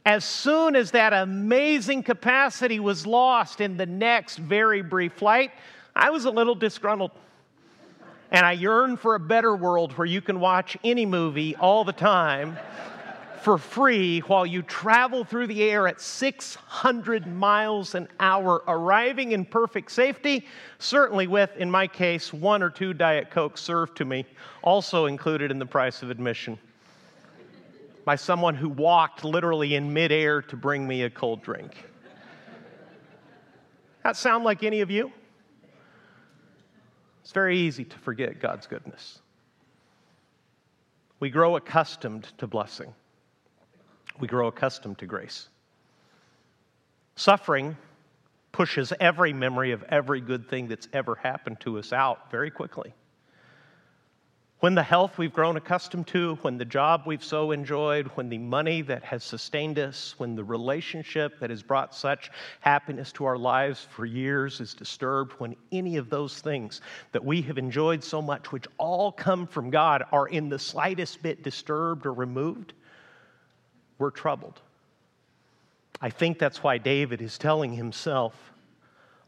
As 0.05 0.25
soon 0.25 0.75
as 0.75 0.91
that 0.91 1.13
amazing 1.13 2.03
capacity 2.03 2.79
was 2.79 3.05
lost 3.05 3.61
in 3.61 3.77
the 3.77 3.85
next 3.85 4.37
very 4.37 4.81
brief 4.81 5.13
flight, 5.13 5.51
I 5.95 6.09
was 6.09 6.25
a 6.25 6.31
little 6.31 6.55
disgruntled. 6.55 7.11
And 8.31 8.45
I 8.45 8.53
yearn 8.53 8.97
for 8.97 9.13
a 9.13 9.19
better 9.19 9.55
world 9.55 9.93
where 9.93 10.07
you 10.07 10.19
can 10.19 10.39
watch 10.39 10.75
any 10.83 11.05
movie 11.05 11.55
all 11.55 11.83
the 11.83 11.93
time 11.93 12.57
for 13.43 13.57
free 13.57 14.19
while 14.21 14.45
you 14.45 14.61
travel 14.61 15.25
through 15.25 15.47
the 15.47 15.63
air 15.63 15.85
at 15.85 15.99
600 15.99 17.27
miles 17.27 17.93
an 17.93 18.07
hour, 18.17 18.63
arriving 18.69 19.33
in 19.33 19.43
perfect 19.43 19.91
safety, 19.91 20.47
certainly 20.79 21.27
with, 21.27 21.51
in 21.57 21.69
my 21.69 21.85
case, 21.85 22.31
one 22.31 22.63
or 22.63 22.69
two 22.69 22.93
Diet 22.93 23.29
Cokes 23.31 23.59
served 23.59 23.97
to 23.97 24.05
me, 24.05 24.25
also 24.61 25.07
included 25.07 25.51
in 25.51 25.59
the 25.59 25.65
price 25.65 26.01
of 26.01 26.09
admission, 26.09 26.57
by 28.05 28.15
someone 28.15 28.55
who 28.55 28.69
walked 28.69 29.25
literally 29.25 29.75
in 29.75 29.91
midair 29.91 30.41
to 30.43 30.55
bring 30.55 30.87
me 30.87 31.03
a 31.03 31.09
cold 31.09 31.43
drink. 31.43 31.75
That 34.03 34.15
sound 34.15 34.45
like 34.45 34.63
any 34.63 34.79
of 34.79 34.89
you? 34.89 35.11
It's 37.21 37.33
very 37.33 37.57
easy 37.57 37.83
to 37.83 37.97
forget 37.99 38.39
God's 38.39 38.67
goodness. 38.67 39.19
We 41.19 41.29
grow 41.29 41.57
accustomed 41.57 42.31
to 42.37 42.47
blessing 42.47 42.93
we 44.19 44.27
grow 44.27 44.47
accustomed 44.47 44.97
to 44.99 45.05
grace. 45.05 45.49
Suffering 47.15 47.77
pushes 48.51 48.93
every 48.99 49.33
memory 49.33 49.71
of 49.71 49.83
every 49.89 50.21
good 50.21 50.47
thing 50.47 50.67
that's 50.67 50.87
ever 50.93 51.15
happened 51.15 51.59
to 51.61 51.79
us 51.79 51.91
out 51.91 52.29
very 52.31 52.51
quickly. 52.51 52.93
When 54.63 54.75
the 54.75 54.83
health 54.83 55.17
we've 55.17 55.33
grown 55.33 55.57
accustomed 55.57 56.07
to, 56.07 56.35
when 56.35 56.57
the 56.57 56.63
job 56.63 57.03
we've 57.05 57.23
so 57.23 57.51
enjoyed, 57.51 58.07
when 58.15 58.29
the 58.29 58.37
money 58.37 58.81
that 58.83 59.03
has 59.03 59.21
sustained 59.21 59.77
us, 59.77 60.15
when 60.19 60.37
the 60.37 60.43
relationship 60.43 61.37
that 61.41 61.49
has 61.49 61.61
brought 61.61 61.93
such 61.93 62.31
happiness 62.61 63.11
to 63.13 63.25
our 63.25 63.37
lives 63.37 63.85
for 63.91 64.05
years 64.05 64.61
is 64.61 64.73
disturbed, 64.73 65.33
when 65.33 65.53
any 65.73 65.97
of 65.97 66.09
those 66.09 66.39
things 66.39 66.79
that 67.11 67.25
we 67.25 67.41
have 67.41 67.57
enjoyed 67.57 68.01
so 68.01 68.21
much, 68.21 68.53
which 68.53 68.65
all 68.77 69.11
come 69.11 69.45
from 69.47 69.69
God, 69.69 70.05
are 70.13 70.27
in 70.27 70.47
the 70.47 70.59
slightest 70.59 71.21
bit 71.21 71.43
disturbed 71.43 72.05
or 72.05 72.13
removed, 72.13 72.71
we're 73.97 74.11
troubled. 74.11 74.59
I 76.01 76.09
think 76.09 76.37
that's 76.39 76.61
why 76.61 76.77
David 76.77 77.21
is 77.21 77.37
telling 77.37 77.73
himself, 77.73 78.33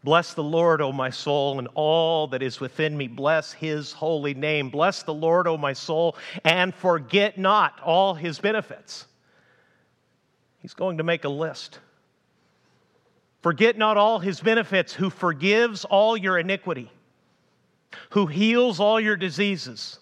Bless 0.04 0.36
the 0.36 0.44
Lord, 0.44 0.82
O 0.82 0.92
my 0.92 1.10
soul, 1.10 1.58
and 1.58 1.68
all 1.74 2.28
that 2.28 2.44
is 2.44 2.60
within 2.60 2.96
me. 2.96 3.08
Bless 3.08 3.54
his 3.54 3.92
holy 3.92 4.36
name. 4.36 4.70
Bless 4.70 5.02
the 5.02 5.14
Lord, 5.14 5.48
O 5.48 5.58
my 5.58 5.74
soul, 5.74 6.16
and 6.44 6.76
forget 6.76 7.40
not 7.40 7.80
all 7.84 8.14
his 8.14 8.38
benefits. 8.38 9.08
He's 10.60 10.76
going 10.76 11.00
to 11.00 11.04
make 11.04 11.24
a 11.24 11.30
list. 11.30 11.80
Forget 13.42 13.80
not 13.80 13.98
all 13.98 14.20
his 14.20 14.40
benefits, 14.40 14.94
who 14.94 15.10
forgives 15.10 15.86
all 15.86 16.16
your 16.16 16.38
iniquity, 16.38 16.92
who 18.12 18.28
heals 18.28 18.80
all 18.80 19.00
your 19.00 19.16
diseases 19.16 19.98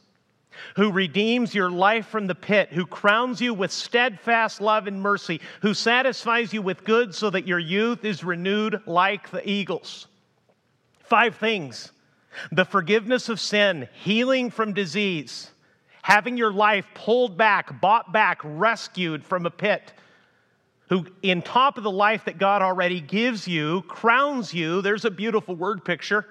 who 0.75 0.91
redeems 0.91 1.53
your 1.53 1.70
life 1.70 2.08
from 2.08 2.27
the 2.27 2.36
pit, 2.36 2.70
who 2.72 2.86
crowns 2.86 3.41
you 3.41 3.53
with 3.53 3.72
steadfast 3.72 4.62
love 4.62 4.88
and 4.88 5.01
mercy, 5.01 5.41
who 5.62 5.74
satisfies 5.74 6.53
you 6.53 6.62
with 6.62 6.84
good 6.84 7.13
so 7.13 7.29
that 7.29 7.48
your 7.48 7.60
youth 7.60 8.05
is 8.05 8.24
renewed 8.24 8.82
like 8.86 9.29
the 9.29 9.48
eagles. 9.48 10.08
Five 11.03 11.36
things 11.36 11.91
the 12.51 12.65
forgiveness 12.65 13.29
of 13.29 13.39
sin, 13.39 13.88
healing 13.93 14.50
from 14.50 14.74
disease, 14.74 15.51
having 16.01 16.36
your 16.36 16.51
life 16.51 16.86
pulled 16.96 17.38
back, 17.38 17.79
bought 17.79 18.12
back, 18.12 18.39
rescued 18.43 19.24
from 19.24 19.46
a 19.46 19.51
pit. 19.51 19.93
Who, 20.89 21.05
in 21.22 21.41
top 21.41 21.77
of 21.77 21.84
the 21.84 21.91
life 21.91 22.25
that 22.25 22.39
God 22.39 22.62
already 22.62 23.00
gives 23.00 23.48
you, 23.48 23.84
crowns 23.84 24.53
you. 24.53 24.82
There's 24.82 25.05
a 25.05 25.12
beautiful 25.12 25.55
word 25.55 25.86
picture 25.86 26.25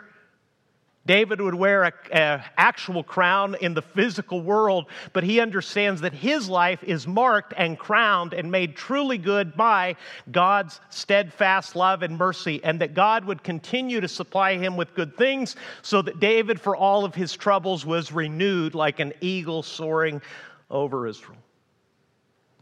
David 1.05 1.41
would 1.41 1.55
wear 1.57 1.93
an 2.13 2.43
actual 2.57 3.03
crown 3.03 3.57
in 3.61 3.75
the 3.75 3.83
physical 3.83 4.41
world, 4.41 4.87
but 5.13 5.25
he 5.25 5.41
understands 5.41 6.01
that 6.03 6.13
his 6.13 6.49
life 6.49 6.85
is 6.85 7.09
marked 7.09 7.53
and 7.57 7.77
crowned 7.77 8.33
and 8.33 8.53
made 8.53 8.77
truly 8.77 9.19
good 9.19 9.57
by 9.57 9.97
God's 10.31 10.81
steadfast 10.91 11.75
love 11.75 12.05
and 12.05 12.17
mercy, 12.17 12.63
and 12.63 12.81
that 12.81 12.95
God 12.95 13.25
would 13.25 13.43
continue 13.43 14.01
to 14.01 14.07
supply 14.07 14.57
him 14.57 14.77
with 14.77 14.95
good 14.95 15.17
things, 15.17 15.57
so 15.83 16.03
that 16.03 16.21
David, 16.21 16.61
for 16.61 16.77
all 16.77 17.05
of 17.05 17.17
his 17.17 17.35
troubles, 17.35 17.85
was 17.85 18.13
renewed 18.13 18.77
like 18.77 19.01
an 19.01 19.13
eagle 19.21 19.65
soaring 19.65 20.23
over 20.71 21.09
Israel. 21.09 21.39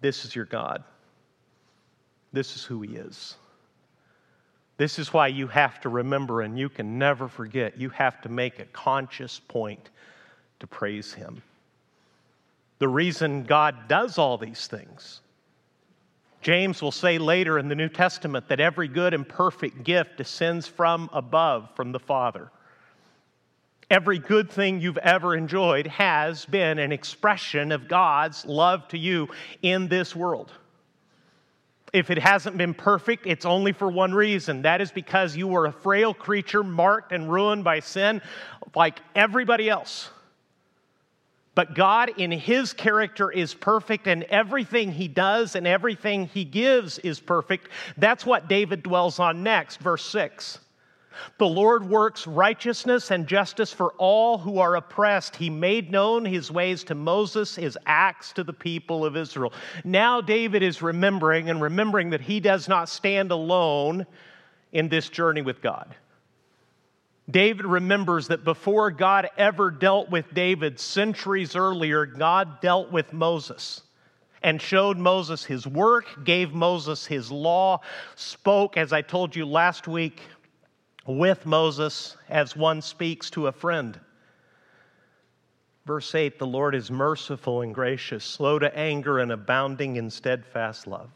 This 0.01 0.25
is 0.25 0.35
your 0.35 0.47
God. 0.47 0.83
This 2.33 2.57
is 2.57 2.65
who 2.65 2.81
he 2.81 2.97
is. 2.97 3.37
This 4.81 4.99
is 4.99 5.13
why 5.13 5.27
you 5.27 5.47
have 5.49 5.79
to 5.83 5.91
remember 5.91 6.41
and 6.41 6.59
you 6.59 6.71
can 6.71 6.99
never 6.99 7.29
forget. 7.29 7.79
You 7.79 7.91
have 7.91 8.23
to 8.23 8.31
make 8.31 8.59
a 8.59 8.65
conscious 8.65 9.39
point 9.39 9.91
to 10.59 10.67
praise 10.67 11.13
Him. 11.13 11.43
The 12.79 12.89
reason 12.89 13.43
God 13.43 13.89
does 13.89 14.17
all 14.17 14.39
these 14.39 14.67
things. 14.69 15.21
James 16.41 16.81
will 16.81 16.93
say 16.93 17.19
later 17.19 17.59
in 17.59 17.69
the 17.69 17.75
New 17.75 17.91
Testament 17.91 18.49
that 18.49 18.59
every 18.59 18.89
good 18.89 19.13
and 19.13 19.29
perfect 19.29 19.85
gift 19.85 20.17
descends 20.17 20.67
from 20.67 21.11
above, 21.13 21.69
from 21.77 21.93
the 21.93 22.01
Father. 22.01 22.51
Every 23.91 24.19
good 24.19 24.51
thing 24.51 24.81
you've 24.81 24.97
ever 24.97 25.37
enjoyed 25.37 25.89
has 25.89 26.47
been 26.47 26.79
an 26.79 26.91
expression 26.91 27.71
of 27.71 27.87
God's 27.87 28.47
love 28.47 28.89
to 28.89 28.97
you 28.97 29.29
in 29.61 29.89
this 29.89 30.17
world. 30.17 30.53
If 31.93 32.11
it 32.11 32.19
hasn't 32.19 32.57
been 32.57 32.75
perfect, 32.75 33.27
it's 33.27 33.45
only 33.45 33.73
for 33.73 33.91
one 33.91 34.15
reason. 34.15 34.63
That 34.63 34.81
is 34.81 34.93
because 34.93 35.37
you 35.37 35.49
were 35.49 35.67
a 35.67 35.73
frail 35.73 36.15
creature 36.15 36.63
marked 36.63 37.13
and 37.13 37.31
ruined 37.31 37.65
by 37.65 37.81
sin 37.81 38.23
like 38.75 39.01
everybody 39.15 39.69
else. 39.69 40.11
But 41.55 41.75
God, 41.75 42.13
in 42.17 42.31
His 42.31 42.73
character, 42.73 43.31
is 43.31 43.55
perfect, 43.55 44.07
and 44.07 44.23
everything 44.25 44.93
He 44.93 45.09
does 45.09 45.57
and 45.57 45.67
everything 45.67 46.27
He 46.27 46.45
gives 46.45 46.99
is 47.01 47.19
perfect. 47.19 47.69
That's 47.97 48.25
what 48.25 48.49
David 48.49 48.83
dwells 48.83 49.19
on 49.19 49.43
next, 49.43 49.81
verse 49.81 50.05
6. 50.07 50.59
The 51.39 51.47
Lord 51.47 51.89
works 51.89 52.27
righteousness 52.27 53.11
and 53.11 53.27
justice 53.27 53.73
for 53.73 53.93
all 53.99 54.39
who 54.39 54.59
are 54.59 54.77
oppressed. 54.77 55.37
He 55.37 55.51
made 55.51 55.91
known 55.91 56.25
his 56.25 56.51
ways 56.51 56.85
to 56.85 56.95
Moses, 56.95 57.57
his 57.57 57.79
acts 57.87 58.33
to 58.35 58.45
the 58.45 58.53
people 58.53 59.05
of 59.05 59.17
Israel. 59.17 59.53
Now, 59.85 60.21
David 60.21 60.63
is 60.63 60.83
remembering 60.83 61.51
and 61.51 61.61
remembering 61.61 62.11
that 62.11 62.21
he 62.21 62.41
does 62.41 62.69
not 62.69 62.89
stand 62.89 63.31
alone 63.31 64.07
in 64.73 64.89
this 64.89 65.09
journey 65.09 65.43
with 65.43 65.61
God. 65.61 65.95
David 67.31 67.67
remembers 67.67 68.29
that 68.29 68.45
before 68.45 68.91
God 68.91 69.29
ever 69.37 69.71
dealt 69.71 70.11
with 70.11 70.33
David 70.35 70.81
centuries 70.81 71.55
earlier, 71.55 72.07
God 72.07 72.61
dealt 72.61 72.91
with 72.91 73.13
Moses 73.13 73.83
and 74.43 74.61
showed 74.61 74.97
Moses 74.97 75.45
his 75.45 75.67
work, 75.67 76.25
gave 76.25 76.53
Moses 76.53 77.07
his 77.07 77.31
law, 77.31 77.81
spoke, 78.17 78.77
as 78.77 78.93
I 78.93 79.03
told 79.03 79.37
you 79.37 79.45
last 79.45 79.87
week, 79.87 80.23
with 81.19 81.47
Moses 81.47 82.17
as 82.29 82.57
one 82.57 82.83
speaks 82.83 83.31
to 83.31 83.47
a 83.47 83.53
friend. 83.53 83.99
Verse 85.87 86.15
8 86.15 86.39
The 86.39 86.47
Lord 86.47 86.75
is 86.75 86.91
merciful 86.91 87.63
and 87.63 87.75
gracious, 87.75 88.25
slow 88.25 88.59
to 88.59 88.77
anger, 88.77 89.19
and 89.19 89.33
abounding 89.33 89.97
in 89.97 90.11
steadfast 90.11 90.87
love. 90.87 91.11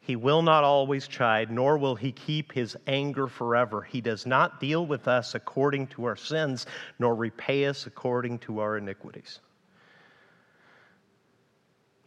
He 0.00 0.14
will 0.14 0.42
not 0.42 0.62
always 0.62 1.08
chide, 1.08 1.50
nor 1.50 1.78
will 1.78 1.96
he 1.96 2.12
keep 2.12 2.52
his 2.52 2.76
anger 2.86 3.26
forever. 3.26 3.82
He 3.82 4.00
does 4.00 4.24
not 4.24 4.60
deal 4.60 4.86
with 4.86 5.08
us 5.08 5.34
according 5.34 5.88
to 5.88 6.04
our 6.04 6.14
sins, 6.14 6.66
nor 7.00 7.14
repay 7.14 7.66
us 7.66 7.88
according 7.88 8.38
to 8.40 8.60
our 8.60 8.76
iniquities. 8.76 9.40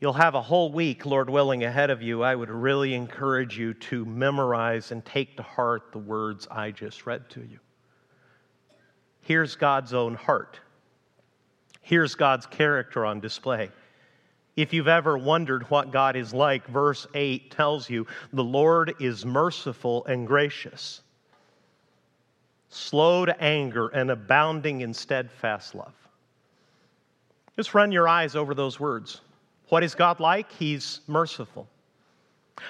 You'll 0.01 0.13
have 0.13 0.36
a 0.36 0.41
whole 0.41 0.72
week, 0.72 1.06
Lord 1.06 1.29
willing, 1.29 1.63
ahead 1.63 1.89
of 1.89 2.01
you. 2.01 2.24
I 2.24 2.34
would 2.34 2.50
really 2.50 2.94
encourage 2.94 3.58
you 3.58 3.74
to 3.74 4.06
memorize 4.06 4.91
and 4.91 5.03
take 5.03 5.36
to 5.38 5.44
heart 5.44 5.91
the 5.91 6.00
words 6.00 6.48
I 6.50 6.72
just 6.72 7.06
read 7.06 7.29
to 7.32 7.41
you. 7.41 7.60
Here's 9.22 9.56
God's 9.56 9.94
own 9.94 10.15
heart. 10.15 10.60
Here's 11.82 12.15
God's 12.15 12.46
character 12.46 13.06
on 13.06 13.20
display. 13.20 13.72
If 14.56 14.74
you've 14.74 14.88
ever 14.88 15.18
wondered 15.18 15.63
what 15.70 15.91
God 15.91 16.15
is 16.15 16.34
like, 16.34 16.65
verse 16.68 17.06
8 17.13 17.51
tells 17.51 17.89
you 17.89 18.08
the 18.32 18.44
Lord 18.44 18.94
is 19.00 19.25
merciful 19.25 20.06
and 20.06 20.25
gracious, 20.25 21.01
slow 22.70 23.25
to 23.25 23.41
anger, 23.41 23.88
and 23.89 24.12
abounding 24.12 24.82
in 24.82 24.94
steadfast 24.94 25.75
love. 25.75 25.94
Just 27.56 27.74
run 27.74 27.91
your 27.91 28.08
eyes 28.08 28.36
over 28.36 28.53
those 28.53 28.79
words. 28.79 29.22
What 29.70 29.84
is 29.84 29.96
God 29.96 30.20
like? 30.20 30.52
He's 30.52 31.02
merciful. 31.08 31.68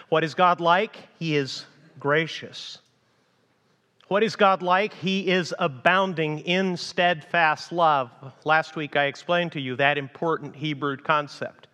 What 0.09 0.23
is 0.23 0.33
God 0.33 0.59
like? 0.59 0.97
He 1.17 1.35
is 1.35 1.65
gracious. 1.99 2.79
What 4.09 4.23
is 4.23 4.35
God 4.35 4.61
like? 4.61 4.93
He 4.93 5.27
is 5.29 5.53
abounding 5.59 6.39
in 6.39 6.75
steadfast 6.75 7.71
love. 7.71 8.11
Last 8.43 8.75
week 8.75 8.95
I 8.95 9.05
explained 9.05 9.51
to 9.53 9.61
you 9.61 9.75
that 9.77 9.97
important 9.97 10.55
Hebrew 10.55 10.97
concept 10.97 11.67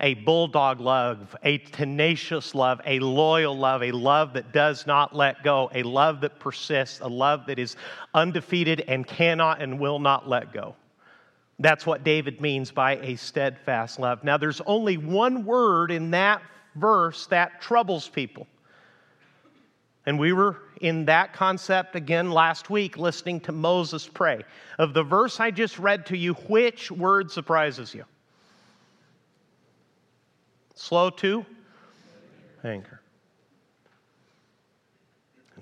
a 0.00 0.14
bulldog 0.14 0.80
love, 0.80 1.36
a 1.44 1.58
tenacious 1.58 2.56
love, 2.56 2.80
a 2.84 2.98
loyal 2.98 3.56
love, 3.56 3.84
a 3.84 3.92
love 3.92 4.32
that 4.32 4.52
does 4.52 4.84
not 4.84 5.14
let 5.14 5.44
go, 5.44 5.70
a 5.74 5.84
love 5.84 6.20
that 6.22 6.40
persists, 6.40 6.98
a 6.98 7.06
love 7.06 7.46
that 7.46 7.56
is 7.56 7.76
undefeated 8.12 8.82
and 8.88 9.06
cannot 9.06 9.62
and 9.62 9.78
will 9.78 10.00
not 10.00 10.28
let 10.28 10.52
go. 10.52 10.74
That's 11.58 11.86
what 11.86 12.02
David 12.02 12.40
means 12.40 12.70
by 12.70 12.96
a 12.96 13.16
steadfast 13.16 14.00
love. 14.00 14.24
Now, 14.24 14.36
there's 14.36 14.60
only 14.62 14.96
one 14.96 15.44
word 15.44 15.90
in 15.90 16.10
that 16.10 16.42
verse 16.74 17.26
that 17.26 17.60
troubles 17.60 18.08
people. 18.08 18.46
And 20.06 20.18
we 20.18 20.32
were 20.32 20.56
in 20.80 21.04
that 21.04 21.32
concept 21.32 21.94
again 21.94 22.32
last 22.32 22.70
week, 22.70 22.96
listening 22.96 23.38
to 23.40 23.52
Moses 23.52 24.08
pray. 24.08 24.42
Of 24.78 24.94
the 24.94 25.04
verse 25.04 25.38
I 25.38 25.52
just 25.52 25.78
read 25.78 26.06
to 26.06 26.16
you, 26.16 26.34
which 26.34 26.90
word 26.90 27.30
surprises 27.30 27.94
you? 27.94 28.04
Slow 30.74 31.10
to 31.10 31.46
anger. 32.64 33.01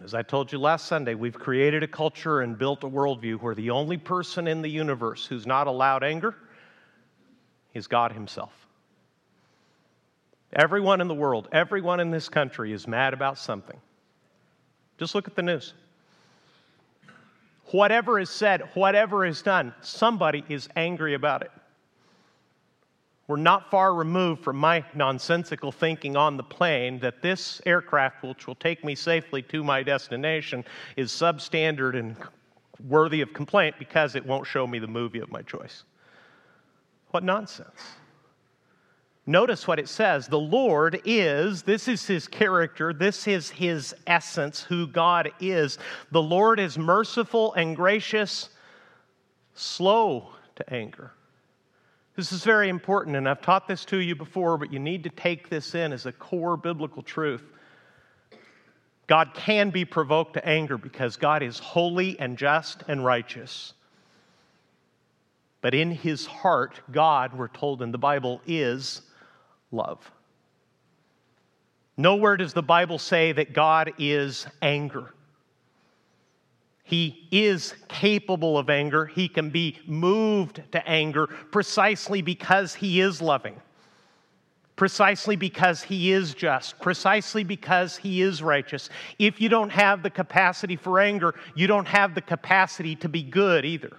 As 0.02 0.14
I 0.14 0.22
told 0.22 0.50
you 0.50 0.58
last 0.58 0.86
Sunday, 0.86 1.14
we've 1.14 1.34
created 1.34 1.82
a 1.82 1.88
culture 1.88 2.40
and 2.40 2.56
built 2.56 2.84
a 2.84 2.88
worldview 2.88 3.40
where 3.40 3.54
the 3.54 3.70
only 3.70 3.98
person 3.98 4.46
in 4.46 4.62
the 4.62 4.70
universe 4.70 5.26
who's 5.26 5.46
not 5.46 5.66
allowed 5.66 6.02
anger 6.02 6.34
is 7.74 7.86
God 7.86 8.12
Himself. 8.12 8.52
Everyone 10.52 11.00
in 11.00 11.08
the 11.08 11.14
world, 11.14 11.48
everyone 11.52 12.00
in 12.00 12.10
this 12.10 12.28
country 12.28 12.72
is 12.72 12.88
mad 12.88 13.12
about 13.12 13.38
something. 13.38 13.78
Just 14.98 15.14
look 15.14 15.28
at 15.28 15.36
the 15.36 15.42
news. 15.42 15.74
Whatever 17.66 18.18
is 18.18 18.30
said, 18.30 18.62
whatever 18.74 19.24
is 19.24 19.42
done, 19.42 19.74
somebody 19.80 20.44
is 20.48 20.68
angry 20.74 21.14
about 21.14 21.42
it. 21.42 21.52
We're 23.30 23.36
not 23.36 23.70
far 23.70 23.94
removed 23.94 24.42
from 24.42 24.56
my 24.56 24.84
nonsensical 24.92 25.70
thinking 25.70 26.16
on 26.16 26.36
the 26.36 26.42
plane 26.42 26.98
that 26.98 27.22
this 27.22 27.62
aircraft, 27.64 28.24
which 28.24 28.48
will 28.48 28.56
take 28.56 28.84
me 28.84 28.96
safely 28.96 29.40
to 29.42 29.62
my 29.62 29.84
destination, 29.84 30.64
is 30.96 31.12
substandard 31.12 31.96
and 31.96 32.16
worthy 32.88 33.20
of 33.20 33.32
complaint 33.32 33.76
because 33.78 34.16
it 34.16 34.26
won't 34.26 34.48
show 34.48 34.66
me 34.66 34.80
the 34.80 34.88
movie 34.88 35.20
of 35.20 35.30
my 35.30 35.42
choice. 35.42 35.84
What 37.12 37.22
nonsense. 37.22 37.80
Notice 39.26 39.68
what 39.68 39.78
it 39.78 39.88
says. 39.88 40.26
The 40.26 40.36
Lord 40.36 41.00
is, 41.04 41.62
this 41.62 41.86
is 41.86 42.04
his 42.04 42.26
character, 42.26 42.92
this 42.92 43.28
is 43.28 43.48
his 43.48 43.94
essence, 44.08 44.64
who 44.64 44.88
God 44.88 45.30
is. 45.38 45.78
The 46.10 46.20
Lord 46.20 46.58
is 46.58 46.76
merciful 46.76 47.54
and 47.54 47.76
gracious, 47.76 48.48
slow 49.54 50.30
to 50.56 50.74
anger 50.74 51.12
this 52.20 52.32
is 52.32 52.44
very 52.44 52.68
important, 52.68 53.16
and 53.16 53.26
I've 53.26 53.40
taught 53.40 53.66
this 53.66 53.86
to 53.86 53.96
you 53.96 54.14
before, 54.14 54.58
but 54.58 54.70
you 54.70 54.78
need 54.78 55.04
to 55.04 55.08
take 55.08 55.48
this 55.48 55.74
in 55.74 55.90
as 55.90 56.04
a 56.04 56.12
core 56.12 56.58
biblical 56.58 57.02
truth. 57.02 57.42
God 59.06 59.30
can 59.32 59.70
be 59.70 59.86
provoked 59.86 60.34
to 60.34 60.46
anger 60.46 60.76
because 60.76 61.16
God 61.16 61.42
is 61.42 61.58
holy 61.58 62.20
and 62.20 62.36
just 62.36 62.82
and 62.88 63.02
righteous. 63.02 63.72
But 65.62 65.72
in 65.72 65.92
his 65.92 66.26
heart, 66.26 66.78
God, 66.92 67.32
we're 67.32 67.48
told 67.48 67.80
in 67.80 67.90
the 67.90 67.96
Bible, 67.96 68.42
is 68.46 69.00
love. 69.72 70.10
Nowhere 71.96 72.36
does 72.36 72.52
the 72.52 72.62
Bible 72.62 72.98
say 72.98 73.32
that 73.32 73.54
God 73.54 73.94
is 73.96 74.46
anger. 74.60 75.14
He 76.90 77.28
is 77.30 77.72
capable 77.86 78.58
of 78.58 78.68
anger. 78.68 79.06
He 79.06 79.28
can 79.28 79.50
be 79.50 79.78
moved 79.86 80.60
to 80.72 80.88
anger 80.88 81.28
precisely 81.28 82.20
because 82.20 82.74
he 82.74 83.00
is 83.00 83.22
loving, 83.22 83.54
precisely 84.74 85.36
because 85.36 85.84
he 85.84 86.10
is 86.10 86.34
just, 86.34 86.80
precisely 86.80 87.44
because 87.44 87.96
he 87.96 88.22
is 88.22 88.42
righteous. 88.42 88.90
If 89.20 89.40
you 89.40 89.48
don't 89.48 89.70
have 89.70 90.02
the 90.02 90.10
capacity 90.10 90.74
for 90.74 90.98
anger, 90.98 91.36
you 91.54 91.68
don't 91.68 91.86
have 91.86 92.16
the 92.16 92.22
capacity 92.22 92.96
to 92.96 93.08
be 93.08 93.22
good 93.22 93.64
either. 93.64 93.96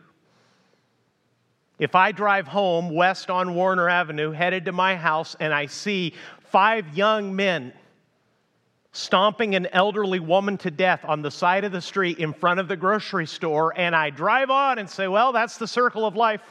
If 1.80 1.96
I 1.96 2.12
drive 2.12 2.46
home 2.46 2.90
west 2.90 3.30
on 3.30 3.56
Warner 3.56 3.88
Avenue, 3.88 4.32
headed 4.32 4.66
to 4.66 4.74
my 4.74 4.98
house, 4.98 5.34
and 5.40 5.54
I 5.54 5.68
see 5.68 6.14
five 6.42 6.98
young 6.98 7.34
men 7.34 7.72
stomping 8.92 9.56
an 9.56 9.68
elderly 9.68 10.20
woman 10.20 10.58
to 10.58 10.72
death 10.72 11.02
on 11.06 11.22
the 11.22 11.32
side 11.32 11.64
of 11.64 11.72
the 11.72 11.82
street 11.82 12.20
in 12.20 12.34
front 12.34 12.60
of 12.60 12.68
the 12.68 12.76
grocery 12.76 13.26
store, 13.26 13.74
and 13.78 13.96
I 13.96 14.10
drive 14.10 14.50
on 14.50 14.80
and 14.80 14.90
say, 14.90 15.08
Well, 15.08 15.32
that's 15.32 15.58
the 15.58 15.68
circle 15.68 16.06
of 16.06 16.16
life. 16.16 16.42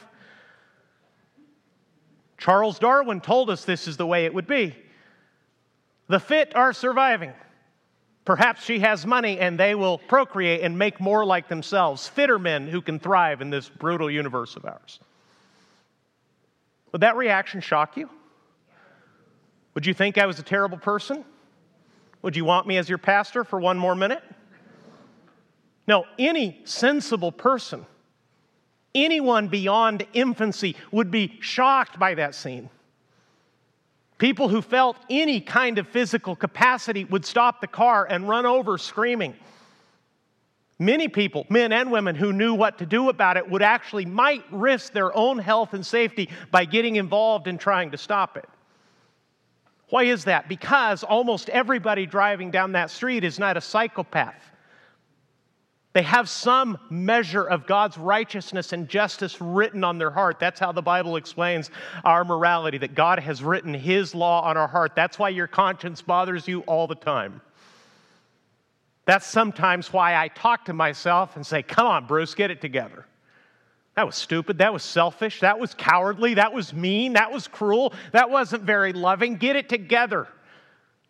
Charles 2.37 2.79
Darwin 2.79 3.21
told 3.21 3.51
us 3.51 3.65
this 3.65 3.87
is 3.87 3.97
the 3.97 4.05
way 4.05 4.25
it 4.25 4.33
would 4.33 4.47
be. 4.47 4.75
The 6.07 6.19
fit 6.19 6.55
are 6.55 6.73
surviving. 6.73 7.33
Perhaps 8.25 8.63
she 8.63 8.79
has 8.79 9.05
money 9.05 9.39
and 9.39 9.59
they 9.59 9.75
will 9.75 9.99
procreate 9.99 10.61
and 10.61 10.77
make 10.77 10.99
more 10.99 11.23
like 11.23 11.47
themselves, 11.47 12.07
fitter 12.07 12.39
men 12.39 12.67
who 12.67 12.81
can 12.81 12.99
thrive 12.99 13.41
in 13.41 13.51
this 13.51 13.69
brutal 13.69 14.09
universe 14.09 14.55
of 14.55 14.65
ours. 14.65 14.99
Would 16.91 17.01
that 17.01 17.15
reaction 17.15 17.61
shock 17.61 17.95
you? 17.95 18.09
Would 19.75 19.85
you 19.85 19.93
think 19.93 20.17
I 20.17 20.25
was 20.25 20.39
a 20.39 20.43
terrible 20.43 20.77
person? 20.77 21.23
Would 22.21 22.35
you 22.35 22.45
want 22.45 22.67
me 22.67 22.77
as 22.77 22.87
your 22.87 22.97
pastor 22.97 23.43
for 23.43 23.59
one 23.59 23.77
more 23.77 23.95
minute? 23.95 24.23
No, 25.87 26.05
any 26.19 26.61
sensible 26.63 27.31
person, 27.31 27.85
anyone 28.93 29.47
beyond 29.47 30.05
infancy, 30.13 30.75
would 30.91 31.09
be 31.09 31.37
shocked 31.41 31.97
by 31.99 32.13
that 32.15 32.35
scene. 32.35 32.69
People 34.17 34.49
who 34.49 34.61
felt 34.61 34.97
any 35.09 35.41
kind 35.41 35.79
of 35.79 35.87
physical 35.87 36.35
capacity 36.35 37.05
would 37.05 37.25
stop 37.25 37.59
the 37.59 37.67
car 37.67 38.05
and 38.05 38.29
run 38.29 38.45
over 38.45 38.77
screaming. 38.77 39.33
Many 40.77 41.07
people, 41.07 41.47
men 41.49 41.71
and 41.71 41.91
women 41.91 42.15
who 42.15 42.31
knew 42.31 42.53
what 42.53 42.77
to 42.77 42.85
do 42.85 43.09
about 43.09 43.37
it, 43.37 43.49
would 43.49 43.63
actually 43.63 44.05
might 44.05 44.43
risk 44.51 44.93
their 44.93 45.15
own 45.15 45.39
health 45.39 45.73
and 45.73 45.85
safety 45.85 46.29
by 46.51 46.65
getting 46.65 46.97
involved 46.97 47.47
in 47.47 47.57
trying 47.57 47.91
to 47.91 47.97
stop 47.97 48.37
it. 48.37 48.47
Why 49.91 50.03
is 50.05 50.23
that? 50.23 50.47
Because 50.47 51.03
almost 51.03 51.49
everybody 51.49 52.05
driving 52.05 52.49
down 52.49 52.71
that 52.71 52.89
street 52.89 53.25
is 53.25 53.37
not 53.37 53.57
a 53.57 53.61
psychopath. 53.61 54.41
They 55.91 56.03
have 56.03 56.29
some 56.29 56.77
measure 56.89 57.43
of 57.43 57.67
God's 57.67 57.97
righteousness 57.97 58.71
and 58.71 58.87
justice 58.87 59.41
written 59.41 59.83
on 59.83 59.97
their 59.97 60.09
heart. 60.09 60.39
That's 60.39 60.61
how 60.61 60.71
the 60.71 60.81
Bible 60.81 61.17
explains 61.17 61.69
our 62.05 62.23
morality, 62.23 62.77
that 62.77 62.95
God 62.95 63.19
has 63.19 63.43
written 63.43 63.73
His 63.73 64.15
law 64.15 64.41
on 64.43 64.55
our 64.55 64.69
heart. 64.69 64.93
That's 64.95 65.19
why 65.19 65.27
your 65.27 65.47
conscience 65.47 66.01
bothers 66.01 66.47
you 66.47 66.61
all 66.61 66.87
the 66.87 66.95
time. 66.95 67.41
That's 69.05 69.27
sometimes 69.27 69.91
why 69.91 70.15
I 70.15 70.29
talk 70.29 70.63
to 70.65 70.73
myself 70.73 71.35
and 71.35 71.45
say, 71.45 71.63
Come 71.63 71.85
on, 71.85 72.07
Bruce, 72.07 72.33
get 72.33 72.49
it 72.49 72.61
together. 72.61 73.05
That 74.01 74.07
was 74.07 74.15
stupid. 74.15 74.57
That 74.57 74.73
was 74.73 74.81
selfish. 74.81 75.41
That 75.41 75.59
was 75.59 75.75
cowardly. 75.75 76.33
That 76.33 76.53
was 76.53 76.73
mean. 76.73 77.13
That 77.13 77.31
was 77.31 77.47
cruel. 77.47 77.93
That 78.13 78.31
wasn't 78.31 78.63
very 78.63 78.93
loving. 78.93 79.35
Get 79.35 79.55
it 79.55 79.69
together. 79.69 80.27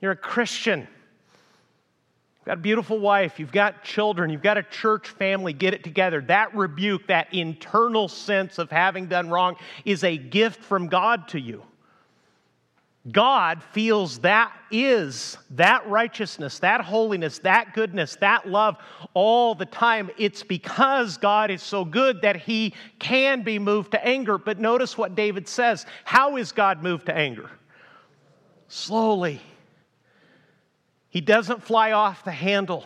You're 0.01 0.11
a 0.11 0.17
Christian. 0.17 0.81
You've 0.81 2.45
got 2.45 2.57
a 2.57 2.61
beautiful 2.61 2.99
wife. 2.99 3.39
You've 3.39 3.53
got 3.53 3.85
children. 3.85 4.29
You've 4.29 4.41
got 4.41 4.57
a 4.57 4.63
church 4.63 5.07
family. 5.07 5.53
Get 5.53 5.73
it 5.73 5.85
together. 5.85 6.19
That 6.19 6.53
rebuke, 6.53 7.07
that 7.07 7.33
internal 7.33 8.09
sense 8.09 8.57
of 8.57 8.69
having 8.69 9.05
done 9.05 9.29
wrong, 9.29 9.55
is 9.85 10.03
a 10.03 10.17
gift 10.17 10.61
from 10.61 10.87
God 10.89 11.29
to 11.29 11.39
you. 11.39 11.63
God 13.09 13.63
feels 13.63 14.19
that 14.19 14.53
is 14.69 15.37
that 15.51 15.87
righteousness, 15.87 16.59
that 16.59 16.81
holiness, 16.81 17.39
that 17.39 17.73
goodness, 17.73 18.15
that 18.17 18.47
love 18.47 18.77
all 19.15 19.55
the 19.55 19.65
time. 19.65 20.11
It's 20.19 20.43
because 20.43 21.17
God 21.17 21.49
is 21.49 21.63
so 21.63 21.83
good 21.83 22.21
that 22.21 22.35
he 22.35 22.75
can 22.99 23.41
be 23.41 23.57
moved 23.57 23.91
to 23.91 24.05
anger. 24.05 24.37
But 24.37 24.59
notice 24.59 24.99
what 24.99 25.15
David 25.15 25.47
says. 25.47 25.87
How 26.03 26.37
is 26.37 26.51
God 26.51 26.83
moved 26.83 27.07
to 27.07 27.15
anger? 27.15 27.49
Slowly. 28.67 29.41
He 31.09 31.21
doesn't 31.21 31.63
fly 31.63 31.93
off 31.93 32.23
the 32.23 32.31
handle 32.31 32.85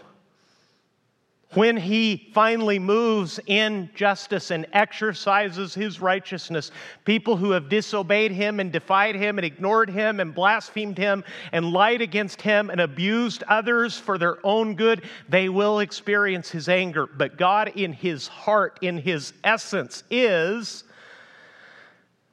when 1.55 1.77
he 1.77 2.29
finally 2.33 2.77
moves 2.79 3.39
in 3.47 3.89
justice 3.95 4.51
and 4.51 4.65
exercises 4.73 5.73
his 5.73 6.01
righteousness, 6.01 6.71
people 7.05 7.37
who 7.37 7.51
have 7.51 7.69
disobeyed 7.69 8.31
him 8.31 8.59
and 8.59 8.71
defied 8.71 9.15
him 9.15 9.37
and 9.37 9.45
ignored 9.45 9.89
him 9.89 10.19
and 10.19 10.35
blasphemed 10.35 10.97
him 10.97 11.23
and 11.51 11.71
lied 11.71 12.01
against 12.01 12.41
him 12.41 12.69
and 12.69 12.81
abused 12.81 13.43
others 13.47 13.97
for 13.97 14.17
their 14.17 14.37
own 14.45 14.75
good, 14.75 15.03
they 15.29 15.49
will 15.49 15.79
experience 15.79 16.49
his 16.49 16.67
anger. 16.67 17.07
But 17.07 17.37
God, 17.37 17.71
in 17.75 17.93
his 17.93 18.27
heart, 18.27 18.77
in 18.81 18.97
his 18.97 19.33
essence, 19.43 20.03
is 20.11 20.83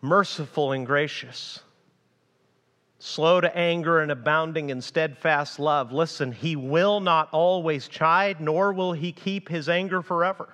merciful 0.01 0.73
and 0.73 0.85
gracious 0.85 1.61
slow 3.05 3.41
to 3.41 3.57
anger 3.57 4.01
and 4.01 4.13
abounding 4.13 4.71
in 4.71 4.81
steadfast 4.81 5.59
love. 5.59 5.91
Listen, 5.91 6.31
he 6.31 6.55
will 6.55 7.01
not 7.01 7.29
always 7.33 7.89
chide, 7.89 8.41
nor 8.41 8.73
will 8.73 8.93
he 8.93 9.11
keep 9.11 9.49
his 9.49 9.69
anger 9.69 10.03
forever. 10.03 10.49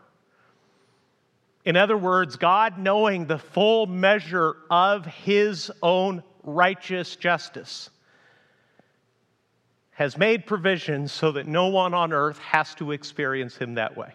In 1.66 1.76
other 1.76 1.98
words, 1.98 2.36
God, 2.36 2.78
knowing 2.78 3.26
the 3.26 3.38
full 3.38 3.86
measure 3.86 4.56
of 4.70 5.04
his 5.04 5.70
own 5.82 6.22
righteous 6.42 7.16
justice, 7.16 7.90
has 9.90 10.16
made 10.16 10.46
provisions 10.46 11.12
so 11.12 11.32
that 11.32 11.46
no 11.46 11.66
one 11.66 11.92
on 11.92 12.14
earth 12.14 12.38
has 12.38 12.74
to 12.76 12.92
experience 12.92 13.58
him 13.58 13.74
that 13.74 13.94
way. 13.94 14.14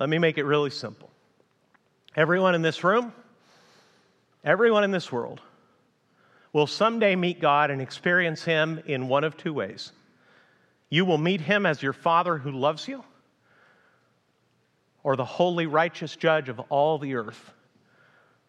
Let 0.00 0.08
me 0.08 0.18
make 0.18 0.38
it 0.38 0.44
really 0.44 0.70
simple. 0.70 1.08
Everyone 2.16 2.56
in 2.56 2.62
this 2.62 2.82
room, 2.82 3.12
everyone 4.42 4.82
in 4.82 4.90
this 4.90 5.12
world, 5.12 5.40
will 6.52 6.66
someday 6.66 7.14
meet 7.16 7.40
God 7.40 7.70
and 7.70 7.80
experience 7.80 8.44
Him 8.44 8.82
in 8.86 9.08
one 9.08 9.24
of 9.24 9.36
two 9.36 9.52
ways. 9.52 9.92
You 10.88 11.04
will 11.04 11.18
meet 11.18 11.40
Him 11.40 11.66
as 11.66 11.82
your 11.82 11.92
Father 11.92 12.36
who 12.38 12.50
loves 12.50 12.88
you, 12.88 13.04
or 15.02 15.16
the 15.16 15.24
holy, 15.24 15.66
righteous 15.66 16.16
judge 16.16 16.48
of 16.48 16.58
all 16.68 16.98
the 16.98 17.14
earth 17.14 17.52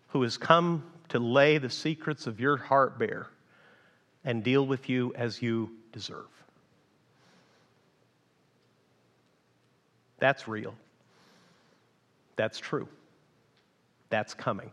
who 0.10 0.22
has 0.24 0.38
come 0.38 0.84
to 1.10 1.20
lay 1.20 1.58
the 1.58 1.70
secrets 1.70 2.28
of 2.28 2.40
your 2.40 2.58
heart 2.58 2.98
bare 2.98 3.28
and 4.26 4.44
deal 4.44 4.66
with 4.66 4.90
you 4.90 5.14
as 5.16 5.42
you 5.42 5.72
deserve. 5.92 6.28
That's 10.20 10.48
real. 10.48 10.76
That's 12.36 12.60
true. 12.60 12.88
That's 14.10 14.34
coming. 14.34 14.72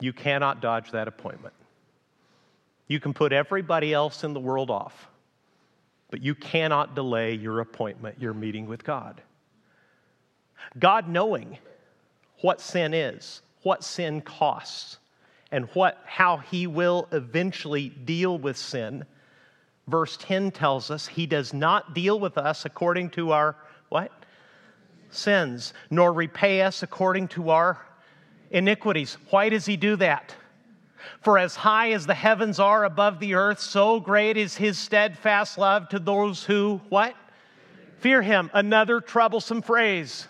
You 0.00 0.12
cannot 0.12 0.60
dodge 0.60 0.90
that 0.90 1.08
appointment. 1.08 1.54
You 2.88 3.00
can 3.00 3.14
put 3.14 3.32
everybody 3.32 3.92
else 3.92 4.24
in 4.24 4.34
the 4.34 4.40
world 4.40 4.70
off, 4.70 5.08
but 6.10 6.22
you 6.22 6.34
cannot 6.34 6.94
delay 6.94 7.34
your 7.34 7.60
appointment, 7.60 8.20
your 8.20 8.34
meeting 8.34 8.66
with 8.66 8.84
God. 8.84 9.22
God 10.78 11.08
knowing 11.08 11.58
what 12.40 12.60
sin 12.60 12.92
is, 12.92 13.42
what 13.62 13.82
sin 13.82 14.20
costs, 14.20 14.98
and 15.50 15.66
what, 15.72 16.02
how 16.04 16.38
he 16.38 16.66
will 16.66 17.08
eventually 17.12 17.88
deal 17.88 18.36
with 18.36 18.56
sin. 18.56 19.04
Verse 19.86 20.16
10 20.16 20.50
tells 20.50 20.90
us 20.90 21.06
he 21.06 21.26
does 21.26 21.54
not 21.54 21.94
deal 21.94 22.18
with 22.18 22.36
us 22.36 22.64
according 22.64 23.10
to 23.10 23.32
our 23.32 23.56
what? 23.88 24.10
Sins, 25.10 25.72
nor 25.90 26.12
repay 26.12 26.62
us 26.62 26.82
according 26.82 27.28
to 27.28 27.50
our 27.50 27.78
iniquities. 28.54 29.18
Why 29.30 29.50
does 29.50 29.66
he 29.66 29.76
do 29.76 29.96
that? 29.96 30.34
For 31.20 31.38
as 31.38 31.56
high 31.56 31.92
as 31.92 32.06
the 32.06 32.14
heavens 32.14 32.58
are 32.58 32.84
above 32.84 33.18
the 33.18 33.34
earth, 33.34 33.60
so 33.60 34.00
great 34.00 34.36
is 34.36 34.56
his 34.56 34.78
steadfast 34.78 35.58
love 35.58 35.88
to 35.90 35.98
those 35.98 36.44
who, 36.44 36.80
what? 36.88 37.14
Fear 37.98 38.22
him. 38.22 38.50
Another 38.54 39.00
troublesome 39.00 39.60
phrase. 39.60 40.28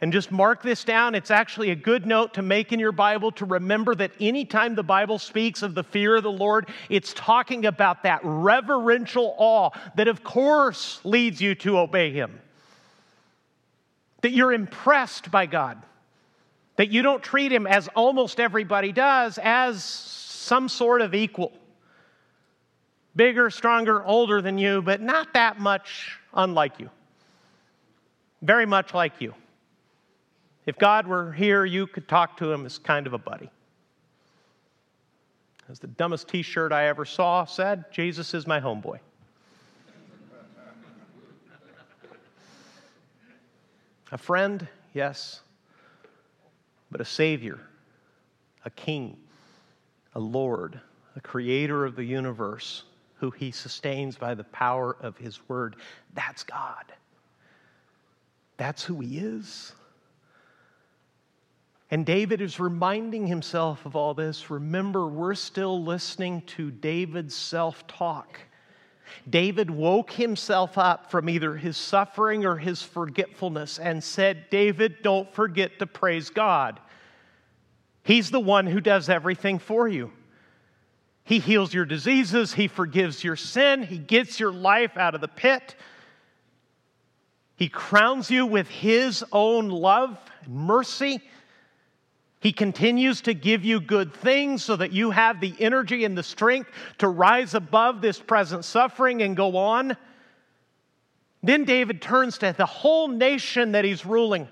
And 0.00 0.12
just 0.12 0.32
mark 0.32 0.62
this 0.62 0.82
down. 0.82 1.14
It's 1.14 1.30
actually 1.30 1.70
a 1.70 1.76
good 1.76 2.06
note 2.06 2.34
to 2.34 2.42
make 2.42 2.72
in 2.72 2.80
your 2.80 2.90
Bible 2.90 3.30
to 3.32 3.44
remember 3.44 3.94
that 3.94 4.10
anytime 4.18 4.74
the 4.74 4.82
Bible 4.82 5.18
speaks 5.18 5.62
of 5.62 5.74
the 5.74 5.84
fear 5.84 6.16
of 6.16 6.24
the 6.24 6.32
Lord, 6.32 6.68
it's 6.88 7.12
talking 7.12 7.66
about 7.66 8.02
that 8.02 8.20
reverential 8.24 9.36
awe 9.38 9.70
that, 9.94 10.08
of 10.08 10.24
course, 10.24 11.00
leads 11.04 11.40
you 11.40 11.54
to 11.56 11.78
obey 11.78 12.10
him. 12.12 12.40
That 14.22 14.32
you're 14.32 14.52
impressed 14.52 15.30
by 15.30 15.46
God 15.46 15.82
that 16.76 16.90
you 16.90 17.02
don't 17.02 17.22
treat 17.22 17.52
him 17.52 17.66
as 17.66 17.88
almost 17.88 18.40
everybody 18.40 18.92
does 18.92 19.38
as 19.42 19.84
some 19.84 20.68
sort 20.68 21.00
of 21.00 21.14
equal. 21.14 21.52
bigger, 23.14 23.50
stronger, 23.50 24.02
older 24.04 24.40
than 24.40 24.56
you, 24.56 24.80
but 24.80 25.00
not 25.00 25.34
that 25.34 25.60
much 25.60 26.18
unlike 26.32 26.80
you. 26.80 26.88
Very 28.40 28.64
much 28.64 28.94
like 28.94 29.20
you. 29.20 29.34
If 30.64 30.78
God 30.78 31.06
were 31.06 31.32
here, 31.32 31.64
you 31.64 31.86
could 31.86 32.08
talk 32.08 32.38
to 32.38 32.50
him 32.50 32.64
as 32.64 32.78
kind 32.78 33.06
of 33.06 33.12
a 33.12 33.18
buddy. 33.18 33.50
As 35.68 35.78
the 35.78 35.88
dumbest 35.88 36.28
t 36.28 36.42
shirt 36.42 36.72
I 36.72 36.86
ever 36.86 37.04
saw 37.04 37.44
said, 37.44 37.84
Jesus 37.92 38.34
is 38.34 38.46
my 38.46 38.60
homeboy. 38.60 38.98
a 44.10 44.18
friend, 44.18 44.66
yes, 44.92 45.40
but 46.92 47.00
a 47.00 47.04
savior, 47.04 47.58
a 48.64 48.70
king, 48.70 49.16
a 50.14 50.20
lord, 50.20 50.80
a 51.16 51.20
creator 51.20 51.84
of 51.84 51.96
the 51.96 52.04
universe 52.04 52.84
who 53.14 53.30
he 53.30 53.50
sustains 53.50 54.16
by 54.16 54.34
the 54.34 54.44
power 54.44 54.96
of 55.00 55.16
his 55.16 55.48
word. 55.48 55.76
That's 56.14 56.42
God. 56.42 56.84
That's 58.56 58.84
who 58.84 59.00
he 59.00 59.18
is. 59.18 59.72
And 61.90 62.06
David 62.06 62.40
is 62.40 62.58
reminding 62.58 63.26
himself 63.26 63.84
of 63.84 63.96
all 63.96 64.14
this. 64.14 64.50
Remember, 64.50 65.06
we're 65.06 65.34
still 65.34 65.82
listening 65.82 66.42
to 66.42 66.70
David's 66.70 67.34
self 67.34 67.86
talk. 67.86 68.38
David 69.28 69.70
woke 69.70 70.12
himself 70.12 70.78
up 70.78 71.10
from 71.10 71.28
either 71.28 71.56
his 71.56 71.76
suffering 71.76 72.44
or 72.44 72.56
his 72.56 72.82
forgetfulness 72.82 73.78
and 73.78 74.02
said, 74.02 74.50
David, 74.50 75.02
don't 75.02 75.32
forget 75.34 75.78
to 75.78 75.86
praise 75.86 76.30
God. 76.30 76.80
He's 78.04 78.30
the 78.30 78.40
one 78.40 78.66
who 78.66 78.80
does 78.80 79.08
everything 79.08 79.58
for 79.58 79.86
you. 79.86 80.12
He 81.24 81.38
heals 81.38 81.72
your 81.72 81.84
diseases, 81.84 82.54
He 82.54 82.68
forgives 82.68 83.22
your 83.22 83.36
sin, 83.36 83.82
He 83.82 83.98
gets 83.98 84.40
your 84.40 84.52
life 84.52 84.96
out 84.96 85.14
of 85.14 85.20
the 85.20 85.28
pit. 85.28 85.76
He 87.56 87.68
crowns 87.68 88.30
you 88.30 88.44
with 88.44 88.68
His 88.68 89.24
own 89.30 89.68
love 89.68 90.18
and 90.44 90.54
mercy. 90.54 91.22
He 92.42 92.52
continues 92.52 93.20
to 93.22 93.34
give 93.34 93.64
you 93.64 93.80
good 93.80 94.12
things 94.12 94.64
so 94.64 94.74
that 94.74 94.90
you 94.90 95.12
have 95.12 95.40
the 95.40 95.54
energy 95.60 96.04
and 96.04 96.18
the 96.18 96.24
strength 96.24 96.70
to 96.98 97.06
rise 97.06 97.54
above 97.54 98.00
this 98.00 98.18
present 98.18 98.64
suffering 98.64 99.22
and 99.22 99.36
go 99.36 99.56
on. 99.56 99.96
Then 101.40 101.64
David 101.64 102.02
turns 102.02 102.38
to 102.38 102.52
the 102.56 102.66
whole 102.66 103.06
nation 103.06 103.72
that 103.72 103.84
he's 103.84 104.04
ruling. 104.04 104.48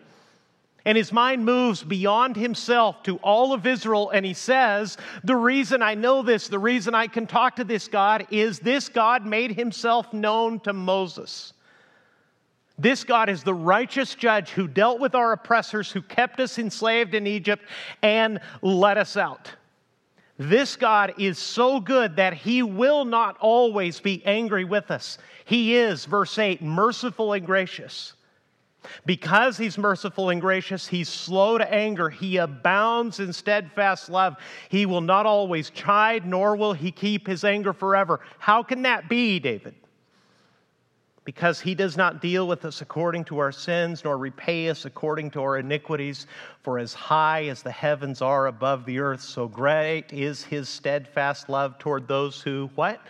And 0.84 0.96
his 0.96 1.12
mind 1.12 1.44
moves 1.44 1.82
beyond 1.82 2.36
himself 2.36 3.02
to 3.02 3.16
all 3.18 3.52
of 3.52 3.66
Israel, 3.66 4.10
and 4.10 4.24
he 4.24 4.34
says, 4.34 4.96
The 5.24 5.36
reason 5.36 5.82
I 5.82 5.94
know 5.94 6.22
this, 6.22 6.46
the 6.46 6.60
reason 6.60 6.94
I 6.94 7.08
can 7.08 7.26
talk 7.26 7.56
to 7.56 7.64
this 7.64 7.88
God, 7.88 8.24
is 8.30 8.60
this 8.60 8.88
God 8.88 9.26
made 9.26 9.50
himself 9.50 10.12
known 10.12 10.60
to 10.60 10.72
Moses. 10.72 11.52
This 12.80 13.04
God 13.04 13.28
is 13.28 13.42
the 13.42 13.52
righteous 13.52 14.14
judge 14.14 14.50
who 14.50 14.66
dealt 14.66 15.00
with 15.00 15.14
our 15.14 15.32
oppressors, 15.32 15.92
who 15.92 16.00
kept 16.00 16.40
us 16.40 16.58
enslaved 16.58 17.14
in 17.14 17.26
Egypt 17.26 17.62
and 18.02 18.40
let 18.62 18.96
us 18.96 19.18
out. 19.18 19.52
This 20.38 20.76
God 20.76 21.12
is 21.18 21.38
so 21.38 21.78
good 21.80 22.16
that 22.16 22.32
he 22.32 22.62
will 22.62 23.04
not 23.04 23.36
always 23.38 24.00
be 24.00 24.24
angry 24.24 24.64
with 24.64 24.90
us. 24.90 25.18
He 25.44 25.76
is, 25.76 26.06
verse 26.06 26.38
8, 26.38 26.62
merciful 26.62 27.34
and 27.34 27.44
gracious. 27.44 28.14
Because 29.04 29.58
he's 29.58 29.76
merciful 29.76 30.30
and 30.30 30.40
gracious, 30.40 30.86
he's 30.86 31.10
slow 31.10 31.58
to 31.58 31.70
anger. 31.70 32.08
He 32.08 32.38
abounds 32.38 33.20
in 33.20 33.34
steadfast 33.34 34.08
love. 34.08 34.36
He 34.70 34.86
will 34.86 35.02
not 35.02 35.26
always 35.26 35.68
chide, 35.68 36.24
nor 36.24 36.56
will 36.56 36.72
he 36.72 36.90
keep 36.90 37.26
his 37.26 37.44
anger 37.44 37.74
forever. 37.74 38.20
How 38.38 38.62
can 38.62 38.80
that 38.82 39.10
be, 39.10 39.38
David? 39.38 39.74
Because 41.30 41.60
he 41.60 41.76
does 41.76 41.96
not 41.96 42.20
deal 42.20 42.48
with 42.48 42.64
us 42.64 42.80
according 42.80 43.24
to 43.24 43.38
our 43.38 43.52
sins, 43.52 44.02
nor 44.02 44.18
repay 44.18 44.68
us 44.68 44.84
according 44.84 45.30
to 45.30 45.40
our 45.40 45.58
iniquities. 45.58 46.26
For 46.64 46.76
as 46.76 46.92
high 46.92 47.44
as 47.44 47.62
the 47.62 47.70
heavens 47.70 48.20
are 48.20 48.48
above 48.48 48.84
the 48.84 48.98
earth, 48.98 49.20
so 49.20 49.46
great 49.46 50.12
is 50.12 50.42
his 50.42 50.68
steadfast 50.68 51.48
love 51.48 51.78
toward 51.78 52.08
those 52.08 52.40
who, 52.42 52.68
what? 52.74 53.00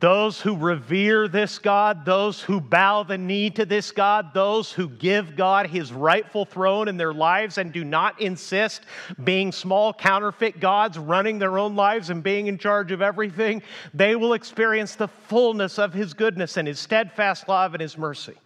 Those 0.00 0.40
who 0.40 0.56
revere 0.56 1.26
this 1.26 1.58
God, 1.58 2.04
those 2.04 2.40
who 2.40 2.60
bow 2.60 3.02
the 3.02 3.18
knee 3.18 3.50
to 3.50 3.66
this 3.66 3.90
God, 3.90 4.32
those 4.32 4.70
who 4.72 4.88
give 4.88 5.34
God 5.34 5.66
his 5.66 5.92
rightful 5.92 6.44
throne 6.44 6.86
in 6.86 6.96
their 6.96 7.12
lives 7.12 7.58
and 7.58 7.72
do 7.72 7.82
not 7.84 8.20
insist 8.20 8.82
being 9.24 9.50
small 9.50 9.92
counterfeit 9.92 10.60
gods 10.60 10.96
running 10.96 11.40
their 11.40 11.58
own 11.58 11.74
lives 11.74 12.10
and 12.10 12.22
being 12.22 12.46
in 12.46 12.58
charge 12.58 12.92
of 12.92 13.02
everything, 13.02 13.60
they 13.92 14.14
will 14.14 14.34
experience 14.34 14.94
the 14.94 15.08
fullness 15.08 15.80
of 15.80 15.92
his 15.92 16.14
goodness 16.14 16.56
and 16.56 16.68
his 16.68 16.78
steadfast 16.78 17.48
love 17.48 17.74
and 17.74 17.80
his 17.80 17.98
mercy. 17.98 18.36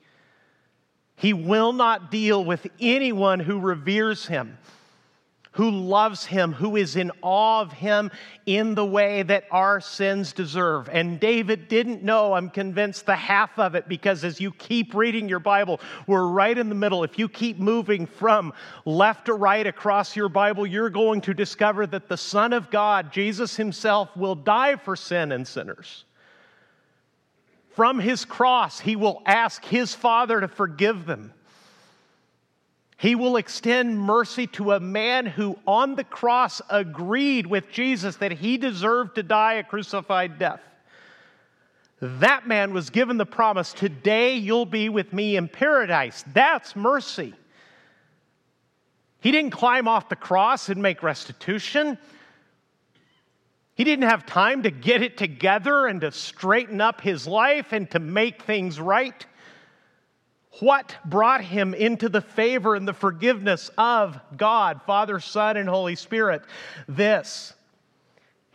He 1.17 1.35
will 1.35 1.75
not 1.75 2.11
deal 2.11 2.43
with 2.43 2.67
anyone 2.81 3.41
who 3.41 3.61
reveres 3.61 4.27
him 4.27 4.57
who 5.53 5.71
loves 5.71 6.25
him, 6.25 6.53
who 6.53 6.77
is 6.77 6.97
in 6.97 7.13
awe 7.21 7.61
of 7.61 7.73
him 7.73 8.11
in 8.47 8.75
the 8.75 8.85
way 8.85 9.23
that 9.23 9.45
our 9.51 9.81
sins 9.81 10.33
deserve. 10.33 10.89
And 10.89 11.21
David 11.21 11.69
didn't 11.69 12.03
know, 12.03 12.33
I'm 12.33 12.49
convinced, 12.49 13.05
the 13.05 13.17
half 13.17 13.59
of 13.59 13.75
it 13.75 13.87
because 13.87 14.25
as 14.25 14.41
you 14.41 14.51
keep 14.53 14.95
reading 14.95 15.29
your 15.29 15.41
Bible, 15.41 15.81
we're 16.07 16.27
right 16.27 16.57
in 16.57 16.71
the 16.71 16.75
middle. 16.75 17.05
If 17.05 17.19
you 17.19 17.29
keep 17.29 17.59
moving 17.59 18.07
from 18.07 18.55
left 18.87 19.27
to 19.27 19.35
right 19.35 19.67
across 19.67 20.17
your 20.17 20.31
Bible, 20.31 20.67
you're 20.67 20.91
going 20.91 21.21
to 21.23 21.35
discover 21.35 21.87
that 21.87 22.09
the 22.09 22.17
Son 22.17 22.55
of 22.55 22.71
God, 22.71 23.13
Jesus 23.13 23.55
himself, 23.55 24.17
will 24.17 24.35
die 24.35 24.77
for 24.77 24.97
sin 24.97 25.33
and 25.33 25.47
sinners. 25.47 26.07
From 27.75 28.01
his 28.01 28.25
cross, 28.25 28.81
he 28.81 28.97
will 28.97 29.23
ask 29.27 29.65
his 29.65 29.95
Father 29.95 30.41
to 30.41 30.49
forgive 30.49 31.05
them. 31.05 31.33
He 33.03 33.17
will 33.17 33.37
extend 33.37 33.99
mercy 33.99 34.47
to 34.47 34.71
a 34.71 34.79
man 34.79 35.27
who 35.27 35.59
on 35.67 35.97
the 35.97 36.05
cross 36.05 36.63
agreed 36.71 37.49
with 37.49 37.69
Jesus 37.73 38.15
that 38.19 38.31
he 38.31 38.57
deserved 38.59 39.17
to 39.17 39.25
die 39.25 39.55
a 39.55 39.65
crucified 39.65 40.39
death. 40.39 40.61
That 41.99 42.47
man 42.47 42.73
was 42.73 42.91
given 42.91 43.17
the 43.17 43.27
promise, 43.27 43.73
Today 43.73 44.37
you'll 44.37 44.67
be 44.67 44.89
with 44.89 45.13
me 45.13 45.37
in 45.37 45.49
paradise. 45.49 46.23
That's 46.33 46.77
mercy. 46.77 47.35
He 49.19 49.33
didn't 49.33 49.51
climb 49.51 49.89
off 49.89 50.09
the 50.09 50.15
cross 50.15 50.69
and 50.69 50.81
make 50.81 51.03
restitution. 51.03 51.99
He 53.75 53.83
didn't 53.83 54.09
have 54.09 54.27
time 54.27 54.63
to 54.63 54.71
get 54.71 55.03
it 55.03 55.17
together 55.17 55.89
and 55.89 56.03
to 56.03 56.13
straighten 56.13 56.81
up 56.81 57.01
his 57.01 57.27
life 57.27 57.73
and 57.73 57.91
to 57.91 57.99
make 57.99 58.43
things 58.43 58.79
right. 58.79 59.27
What 60.61 60.97
brought 61.05 61.43
him 61.43 61.73
into 61.73 62.09
the 62.09 62.21
favor 62.21 62.75
and 62.75 62.87
the 62.87 62.93
forgiveness 62.93 63.71
of 63.79 64.21
God, 64.37 64.83
Father, 64.87 65.19
Son, 65.19 65.57
and 65.57 65.69
Holy 65.69 65.97
Spirit? 65.97 66.43
This. 66.87 67.55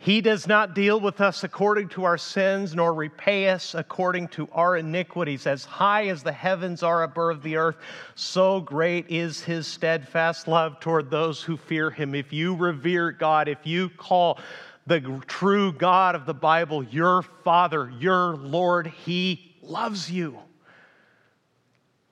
He 0.00 0.20
does 0.20 0.46
not 0.46 0.76
deal 0.76 1.00
with 1.00 1.20
us 1.20 1.42
according 1.42 1.88
to 1.90 2.04
our 2.04 2.18
sins, 2.18 2.72
nor 2.72 2.94
repay 2.94 3.48
us 3.48 3.74
according 3.74 4.28
to 4.28 4.48
our 4.52 4.76
iniquities. 4.76 5.44
As 5.44 5.64
high 5.64 6.06
as 6.06 6.22
the 6.22 6.30
heavens 6.30 6.84
are 6.84 7.02
above 7.02 7.42
the 7.42 7.56
earth, 7.56 7.76
so 8.14 8.60
great 8.60 9.06
is 9.10 9.42
his 9.42 9.66
steadfast 9.66 10.46
love 10.46 10.78
toward 10.78 11.10
those 11.10 11.42
who 11.42 11.56
fear 11.56 11.90
him. 11.90 12.14
If 12.14 12.32
you 12.32 12.54
revere 12.54 13.10
God, 13.10 13.48
if 13.48 13.66
you 13.66 13.88
call 13.88 14.38
the 14.86 15.00
true 15.26 15.72
God 15.72 16.14
of 16.14 16.26
the 16.26 16.34
Bible 16.34 16.84
your 16.84 17.22
Father, 17.42 17.92
your 17.98 18.36
Lord, 18.36 18.86
he 18.86 19.56
loves 19.62 20.08
you. 20.08 20.38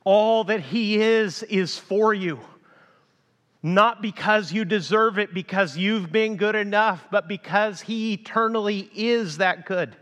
All 0.07 0.45
that 0.45 0.61
He 0.61 1.03
is, 1.03 1.42
is 1.42 1.77
for 1.77 2.14
you. 2.14 2.38
Not 3.61 4.01
because 4.01 4.53
you 4.53 4.64
deserve 4.64 5.19
it, 5.19 5.35
because 5.35 5.77
you've 5.77 6.12
been 6.12 6.37
good 6.37 6.55
enough, 6.55 7.05
but 7.11 7.27
because 7.27 7.81
He 7.81 8.12
eternally 8.12 8.88
is 8.95 9.38
that 9.38 9.66
good. 9.66 9.97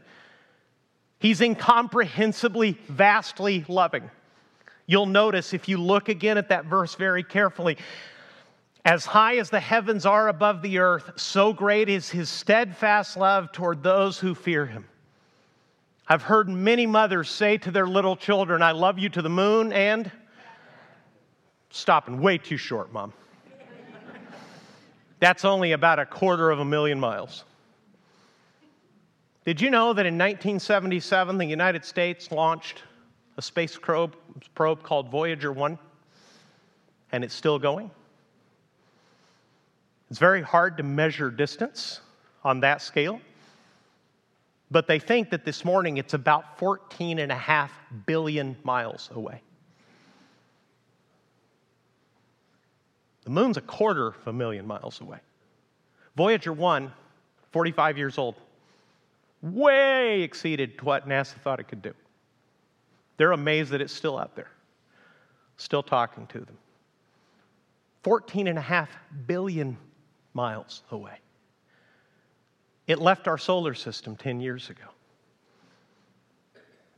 He's 1.19 1.40
incomprehensibly, 1.40 2.79
vastly 2.87 3.64
loving. 3.67 4.11
You'll 4.87 5.07
notice 5.07 5.55
if 5.55 5.71
you 5.71 5.79
look 5.79 6.11
again 6.11 6.37
at 6.37 6.51
that 6.51 6.67
verse 6.67 6.95
very 6.97 7.23
carefully. 7.23 7.79
As 8.85 9.07
high 9.07 9.38
as 9.38 9.49
the 9.49 9.61
heavens 9.61 10.05
are 10.05 10.29
above 10.29 10.61
the 10.61 10.81
earth, 10.81 11.12
so 11.17 11.55
great 11.55 11.88
is 11.88 12.11
his 12.11 12.29
steadfast 12.29 13.17
love 13.17 13.53
toward 13.53 13.83
those 13.83 14.19
who 14.19 14.35
fear 14.35 14.67
him. 14.67 14.85
I've 16.07 16.23
heard 16.23 16.49
many 16.49 16.87
mothers 16.87 17.31
say 17.31 17.57
to 17.59 17.71
their 17.71 17.87
little 17.87 18.14
children, 18.14 18.61
I 18.61 18.73
love 18.73 18.99
you 18.99 19.09
to 19.11 19.23
the 19.23 19.31
moon 19.31 19.73
and 19.73 20.11
stopping 21.71 22.21
way 22.21 22.37
too 22.37 22.59
short, 22.59 22.93
mom. 22.93 23.12
That's 25.19 25.47
only 25.47 25.73
about 25.73 25.99
a 25.99 26.05
quarter 26.05 26.51
of 26.51 26.59
a 26.59 26.64
million 26.64 27.01
miles. 27.01 27.45
Did 29.47 29.61
you 29.61 29.71
know 29.71 29.95
that 29.95 30.05
in 30.05 30.14
1977 30.14 31.38
the 31.38 31.47
United 31.47 31.85
States 31.85 32.31
launched 32.31 32.83
a 33.38 33.43
space 33.43 33.79
probe, 33.79 34.14
probe 34.55 34.83
called 34.83 35.11
Voyager 35.11 35.53
1? 35.53 35.79
And 37.12 37.25
it's 37.25 37.35
still 37.35 37.59
going? 37.59 37.90
It's 40.11 40.19
very 40.19 40.43
hard 40.43 40.77
to 40.77 40.83
measure 40.83 41.31
distance 41.31 42.01
on 42.43 42.61
that 42.61 42.83
scale. 42.83 43.21
But 44.70 44.87
they 44.87 44.98
think 44.98 45.31
that 45.31 45.44
this 45.44 45.64
morning 45.64 45.98
it's 45.98 46.14
about 46.14 46.59
14 46.59 47.18
and 47.18 47.31
a 47.31 47.37
half 47.37 47.72
billion 48.07 48.57
miles 48.64 49.11
away. 49.12 49.40
The 53.24 53.31
moon's 53.31 53.57
a 53.57 53.62
quarter 53.62 54.09
of 54.09 54.27
a 54.27 54.33
million 54.33 54.66
miles 54.66 55.00
away. 55.00 55.18
Voyager 56.16 56.53
1, 56.53 56.92
45 57.53 57.98
years 57.98 58.18
old, 58.18 58.37
way 59.42 60.22
exceeded 60.22 60.81
what 60.83 61.09
NASA 61.09 61.35
thought 61.35 61.61
it 61.61 61.68
could 61.68 61.83
do. 61.83 61.94
They're 63.16 63.33
amazed 63.33 63.70
that 63.70 63.81
it's 63.81 63.92
still 63.92 64.18
out 64.18 64.35
there, 64.37 64.50
still 65.57 65.83
talking 65.83 66.27
to 66.29 66.40
them. 66.40 66.59
14 68.03 68.48
and 68.48 68.59
a 68.59 68.62
half 68.62 68.90
billion 69.27 69.79
miles 70.35 70.83
away. 70.90 71.18
It 72.87 72.99
left 72.99 73.29
our 73.29 73.38
solar 73.38 73.75
system 73.75 74.16
10 74.16 74.40
years 74.40 74.68
ago. 74.68 74.85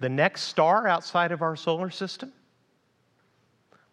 The 0.00 0.08
next 0.08 0.42
star 0.42 0.86
outside 0.86 1.32
of 1.32 1.42
our 1.42 1.56
solar 1.56 1.90
system 1.90 2.32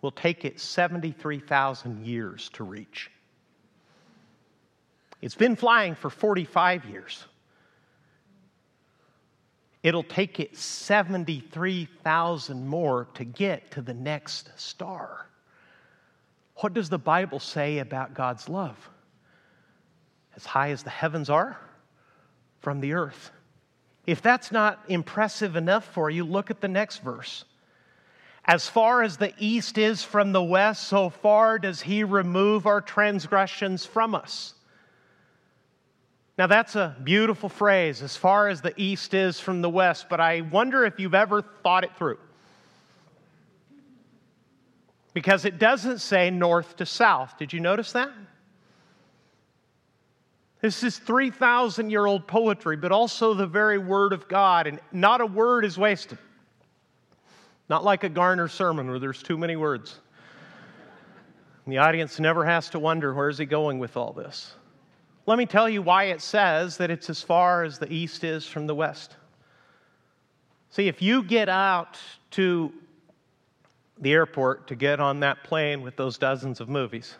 will 0.02 0.12
take 0.12 0.44
it 0.44 0.60
73,000 0.60 2.06
years 2.06 2.50
to 2.54 2.64
reach. 2.64 3.12
It's 5.22 5.36
been 5.36 5.56
flying 5.56 5.96
for 5.96 6.10
45 6.10 6.86
years. 6.86 7.24
It'll 9.84 10.04
take 10.04 10.40
it 10.40 10.58
73,000 10.58 12.68
more 12.68 13.08
to 13.14 13.24
get 13.24 13.72
to 13.72 13.82
the 13.82 13.94
next 13.94 14.50
star. 14.60 15.28
What 16.58 16.74
does 16.74 16.90
the 16.90 16.98
Bible 16.98 17.40
say 17.40 17.80
about 17.80 18.14
God's 18.14 18.50
love? 18.50 18.90
As 20.36 20.46
high 20.46 20.72
as 20.72 20.84
the 20.84 20.90
heavens 20.90 21.30
are 21.30 21.58
from 22.64 22.80
the 22.80 22.94
earth. 22.94 23.32
If 24.08 24.22
that's 24.22 24.52
not 24.52 24.84
impressive 24.88 25.56
enough 25.56 25.86
for 25.86 26.10
you, 26.10 26.24
look 26.24 26.50
at 26.50 26.62
the 26.62 26.68
next 26.68 27.04
verse. 27.04 27.46
As 28.46 28.68
far 28.68 29.04
as 29.04 29.18
the 29.18 29.34
east 29.38 29.78
is 29.78 30.04
from 30.04 30.32
the 30.32 30.44
west, 30.44 30.84
so 30.84 31.10
far 31.10 31.60
does 31.60 31.82
he 31.82 32.04
remove 32.04 32.66
our 32.66 32.82
transgressions 32.82 33.86
from 33.86 34.16
us. 34.16 34.54
Now, 36.38 36.48
that's 36.48 36.76
a 36.76 36.96
beautiful 37.04 37.48
phrase, 37.48 38.02
as 38.02 38.18
far 38.18 38.48
as 38.48 38.62
the 38.62 38.74
east 38.76 39.14
is 39.14 39.40
from 39.40 39.62
the 39.62 39.70
west, 39.70 40.08
but 40.10 40.20
I 40.20 40.42
wonder 40.42 40.84
if 40.84 41.00
you've 41.00 41.14
ever 41.14 41.42
thought 41.42 41.84
it 41.84 41.96
through. 41.96 42.18
Because 45.14 45.46
it 45.46 45.60
doesn't 45.60 46.00
say 46.00 46.32
north 46.32 46.78
to 46.78 46.86
south. 46.86 47.38
Did 47.38 47.54
you 47.54 47.60
notice 47.60 47.92
that? 47.92 48.10
This 50.64 50.82
is 50.82 50.98
3,000 50.98 51.90
year 51.90 52.06
old 52.06 52.26
poetry, 52.26 52.78
but 52.78 52.94
also 52.94 53.34
the 53.34 53.46
very 53.46 53.78
word 53.78 54.14
of 54.14 54.30
God, 54.30 54.66
and 54.66 54.80
not 54.94 55.20
a 55.20 55.26
word 55.26 55.66
is 55.66 55.78
wasted. 55.78 56.18
Not 57.68 57.84
like 57.84 58.06
a 58.06 58.10
Garner 58.10 58.48
sermon 58.48 58.90
where 58.90 58.98
there's 58.98 59.22
too 59.22 59.38
many 59.38 59.58
words. 59.58 60.00
And 61.66 61.74
the 61.74 61.80
audience 61.80 62.18
never 62.18 62.46
has 62.46 62.70
to 62.70 62.80
wonder 62.80 63.14
where's 63.14 63.38
he 63.38 63.46
going 63.46 63.78
with 63.78 63.98
all 63.98 64.14
this. 64.14 64.54
Let 65.26 65.38
me 65.38 65.46
tell 65.46 65.68
you 65.68 65.82
why 65.82 66.06
it 66.06 66.22
says 66.22 66.78
that 66.78 66.90
it's 66.90 67.10
as 67.10 67.22
far 67.22 67.66
as 67.66 67.78
the 67.78 67.92
east 67.92 68.24
is 68.24 68.48
from 68.48 68.66
the 68.66 68.74
west. 68.74 69.18
See, 70.70 70.88
if 70.88 71.02
you 71.02 71.24
get 71.24 71.50
out 71.50 71.98
to 72.32 72.72
the 73.98 74.14
airport 74.14 74.68
to 74.68 74.76
get 74.76 75.02
on 75.02 75.20
that 75.20 75.44
plane 75.44 75.82
with 75.82 75.98
those 75.98 76.18
dozens 76.18 76.62
of 76.62 76.70
movies, 76.70 77.18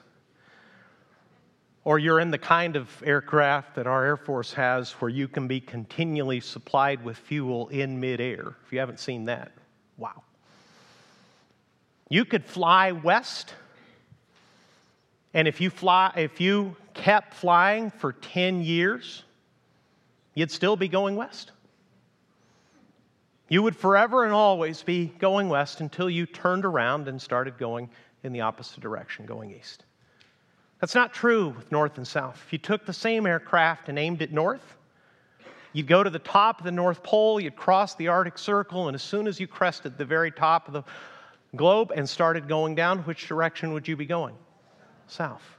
or 1.86 2.00
you're 2.00 2.20
in 2.20 2.32
the 2.32 2.38
kind 2.38 2.76
of 2.76 2.90
aircraft 3.06 3.76
that 3.76 3.88
our 3.88 4.06
Air 4.06 4.18
Force 4.18 4.54
has 4.54 4.92
where 4.94 5.10
you 5.10 5.28
can 5.28 5.48
be 5.48 5.60
continually 5.60 6.40
supplied 6.40 7.04
with 7.04 7.18
fuel 7.18 7.68
in 7.70 8.00
midair. 8.00 8.56
If 8.66 8.72
you 8.72 8.80
haven't 8.80 9.00
seen 9.00 9.26
that, 9.26 9.52
wow. 9.98 10.24
You 12.10 12.26
could 12.26 12.46
fly 12.46 12.92
west, 12.92 13.54
and 15.34 15.48
if 15.48 15.60
you 15.60 15.70
fly, 15.70 16.14
if 16.16 16.40
you 16.40 16.76
kept 16.94 17.34
flying 17.34 17.90
for 17.92 18.14
10 18.14 18.62
years, 18.62 19.24
you'd 20.36 20.52
still 20.52 20.76
be 20.76 20.88
going 20.88 21.16
west. 21.16 21.52
You 23.50 23.62
would 23.64 23.76
forever 23.76 24.24
and 24.24 24.34
always 24.34 24.84
be 24.84 25.08
going 25.20 25.50
west 25.50 25.82
until 25.82 26.10
you 26.10 26.26
turned 26.26 26.66
around 26.66 27.08
and 27.08 27.22
started 27.22 27.58
going 27.58 27.90
in 28.24 28.32
the 28.32 28.42
opposite 28.42 28.80
direction, 28.80 29.26
going 29.26 29.52
east. 29.52 29.84
That's 30.84 30.96
not 30.96 31.14
true 31.14 31.48
with 31.48 31.72
north 31.72 31.96
and 31.96 32.06
south. 32.06 32.44
If 32.46 32.52
you 32.52 32.60
took 32.60 32.86
the 32.86 32.92
same 32.92 33.26
aircraft 33.26 33.88
and 33.88 33.98
aimed 33.98 34.22
it 34.22 34.34
north, 34.34 34.76
you'd 35.72 35.88
go 35.88 36.04
to 36.04 36.10
the 36.10 36.20
top 36.20 36.60
of 36.60 36.66
the 36.66 36.74
North 36.74 37.02
Pole, 37.02 37.40
you'd 37.40 37.56
cross 37.56 37.96
the 37.96 38.10
Arctic 38.10 38.38
Circle, 38.38 38.90
and 38.90 38.96
as 38.96 39.02
soon 39.02 39.26
as 39.26 39.40
you 39.40 39.48
crested 39.48 39.98
the 39.98 40.04
very 40.04 40.30
top 40.30 40.68
of 40.68 40.74
the 40.74 40.84
globe 41.56 41.94
and 41.96 42.10
started 42.10 42.50
going 42.50 42.76
down, 42.76 43.00
which 43.04 43.30
direction 43.30 43.72
would 43.72 43.88
you 43.88 43.96
be 43.96 44.06
going? 44.06 44.36
South. 45.08 45.58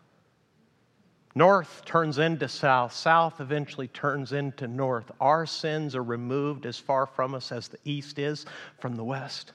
North 1.34 1.86
turns 1.86 2.18
into 2.18 2.46
south, 2.46 2.92
south 2.92 3.40
eventually 3.40 3.88
turns 3.88 4.34
into 4.34 4.68
north. 4.68 5.10
Our 5.22 5.46
sins 5.46 5.96
are 5.96 6.02
removed 6.02 6.66
as 6.66 6.78
far 6.78 7.06
from 7.06 7.34
us 7.34 7.50
as 7.50 7.68
the 7.68 7.78
east 7.86 8.18
is 8.18 8.44
from 8.78 8.94
the 8.94 9.04
west. 9.04 9.52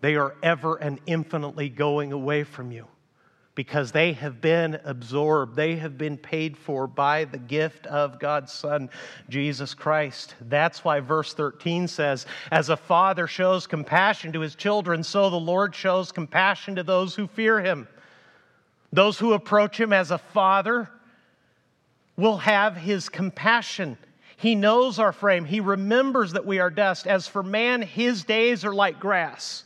They 0.00 0.16
are 0.16 0.34
ever 0.42 0.76
and 0.76 0.98
infinitely 1.04 1.68
going 1.68 2.12
away 2.12 2.44
from 2.44 2.72
you 2.72 2.86
because 3.54 3.92
they 3.92 4.12
have 4.14 4.40
been 4.40 4.80
absorbed. 4.84 5.54
They 5.54 5.76
have 5.76 5.96
been 5.96 6.16
paid 6.16 6.56
for 6.56 6.86
by 6.86 7.24
the 7.24 7.38
gift 7.38 7.86
of 7.86 8.18
God's 8.18 8.52
Son, 8.52 8.90
Jesus 9.28 9.74
Christ. 9.74 10.34
That's 10.40 10.84
why 10.84 11.00
verse 11.00 11.34
13 11.34 11.86
says, 11.86 12.26
As 12.50 12.68
a 12.68 12.76
father 12.76 13.26
shows 13.26 13.66
compassion 13.66 14.32
to 14.32 14.40
his 14.40 14.54
children, 14.54 15.04
so 15.04 15.30
the 15.30 15.36
Lord 15.36 15.74
shows 15.74 16.10
compassion 16.10 16.76
to 16.76 16.82
those 16.82 17.14
who 17.14 17.26
fear 17.28 17.60
him. 17.60 17.86
Those 18.92 19.18
who 19.18 19.32
approach 19.32 19.78
him 19.78 19.92
as 19.92 20.10
a 20.10 20.18
father 20.18 20.90
will 22.16 22.38
have 22.38 22.76
his 22.76 23.08
compassion. 23.08 23.98
He 24.36 24.54
knows 24.54 24.98
our 24.98 25.12
frame. 25.12 25.44
He 25.44 25.60
remembers 25.60 26.32
that 26.32 26.46
we 26.46 26.58
are 26.58 26.70
dust. 26.70 27.06
As 27.06 27.26
for 27.26 27.42
man, 27.42 27.82
his 27.82 28.24
days 28.24 28.64
are 28.64 28.74
like 28.74 29.00
grass. 29.00 29.64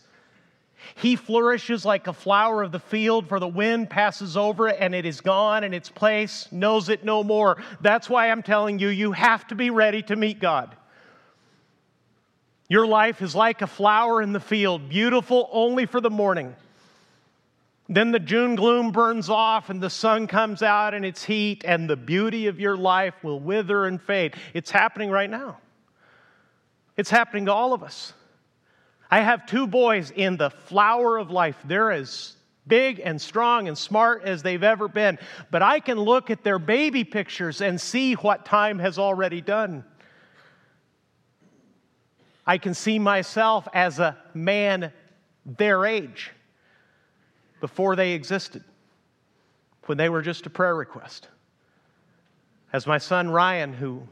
He 0.97 1.17
flourishes 1.17 1.85
like 1.85 2.07
a 2.07 2.13
flower 2.13 2.63
of 2.63 2.73
the 2.73 2.79
field, 2.79 3.29
for 3.29 3.41
the 3.41 3.49
wind 3.49 3.91
passes 3.91 4.37
over 4.37 4.69
it 4.69 4.77
and 4.81 4.95
it 4.95 5.05
is 5.05 5.21
gone, 5.21 5.65
and 5.65 5.75
its 5.75 5.89
place 5.89 6.49
knows 6.51 6.89
it 6.89 7.05
no 7.05 7.23
more. 7.23 7.63
That's 7.81 8.09
why 8.09 8.31
I'm 8.31 8.43
telling 8.43 8.79
you, 8.79 8.89
you 8.89 9.13
have 9.13 9.47
to 9.49 9.55
be 9.55 9.71
ready 9.71 10.03
to 10.03 10.17
meet 10.17 10.41
God. 10.41 10.75
Your 12.69 12.87
life 12.87 13.23
is 13.23 13.35
like 13.35 13.63
a 13.63 13.67
flower 13.67 14.21
in 14.21 14.33
the 14.33 14.41
field, 14.41 14.89
beautiful 14.89 15.49
only 15.53 15.87
for 15.87 16.01
the 16.01 16.11
morning. 16.11 16.55
Then 17.89 18.13
the 18.13 18.19
June 18.19 18.55
gloom 18.55 18.93
burns 18.93 19.31
off 19.31 19.71
and 19.71 19.83
the 19.83 19.89
sun 19.89 20.27
comes 20.27 20.63
out 20.63 20.93
in 20.93 21.05
its 21.05 21.25
heat, 21.25 21.65
and 21.65 21.89
the 21.89 21.97
beauty 21.97 22.47
of 22.47 22.61
your 22.61 22.77
life 22.77 23.15
will 23.23 23.41
wither 23.41 23.87
and 23.87 24.01
fade. 24.01 24.35
It's 24.53 24.71
happening 24.71 25.11
right 25.11 25.31
now. 25.31 25.59
It's 26.99 27.11
happening 27.11 27.47
to 27.47 27.53
all 27.53 27.73
of 27.73 27.83
us. 27.83 28.13
I 29.11 29.21
have 29.21 29.47
two 29.47 29.67
boys 29.67 30.11
in 30.11 30.37
the 30.37 30.51
flower 30.51 31.17
of 31.17 31.31
life. 31.31 31.57
They're 31.65 31.91
as 31.93 32.37
big 32.67 33.01
and 33.03 33.21
strong 33.21 33.67
and 33.67 33.77
smart 33.77 34.23
as 34.25 34.43
they've 34.43 34.63
ever 34.63 34.89
been. 34.89 35.19
But 35.51 35.63
I 35.63 35.81
can 35.81 35.99
look 35.99 36.31
at 36.31 36.45
their 36.45 36.59
baby 36.59 37.05
pictures 37.05 37.61
and 37.61 37.81
see 37.81 38.15
what 38.15 38.45
time 38.45 38.79
has 38.79 38.99
already 38.99 39.41
done. 39.41 39.85
I 42.47 42.59
can 42.59 42.75
see 42.75 42.99
myself 42.99 43.67
as 43.73 43.99
a 43.99 44.17
man 44.35 44.93
their 45.45 45.87
age 45.87 46.31
before 47.61 47.97
they 47.97 48.13
existed, 48.13 48.63
when 49.87 49.99
they 49.99 50.09
were 50.09 50.23
just 50.23 50.47
a 50.47 50.51
prayer 50.51 50.75
request. 50.75 51.29
As 52.73 52.87
my 52.87 52.99
son 52.99 53.31
Ryan, 53.31 53.73
who 53.73 54.03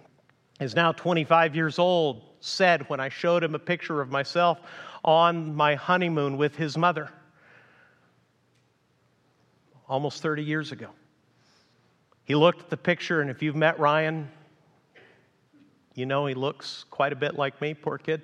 is 0.61 0.75
now 0.75 0.93
25 0.93 1.55
years 1.55 1.79
old, 1.79 2.23
said 2.41 2.89
when 2.89 3.01
I 3.01 3.09
showed 3.09 3.45
him 3.45 3.55
a 3.55 3.59
picture 3.59 4.01
of 4.01 4.11
myself 4.11 4.61
on 5.05 5.55
my 5.55 5.75
honeymoon 5.75 6.37
with 6.37 6.57
his 6.57 6.77
mother 6.77 7.11
almost 9.89 10.23
30 10.23 10.43
years 10.43 10.73
ago. 10.73 10.89
He 12.25 12.35
looked 12.35 12.63
at 12.63 12.71
the 12.71 12.77
picture, 12.77 13.21
and 13.21 13.31
if 13.31 13.43
you've 13.43 13.55
met 13.55 13.79
Ryan, 13.79 14.29
you 15.95 16.07
know 16.07 16.27
he 16.27 16.35
looks 16.35 16.85
quite 16.91 17.13
a 17.13 17.17
bit 17.17 17.37
like 17.37 17.61
me, 17.61 17.73
poor 17.73 17.99
kid. 17.99 18.23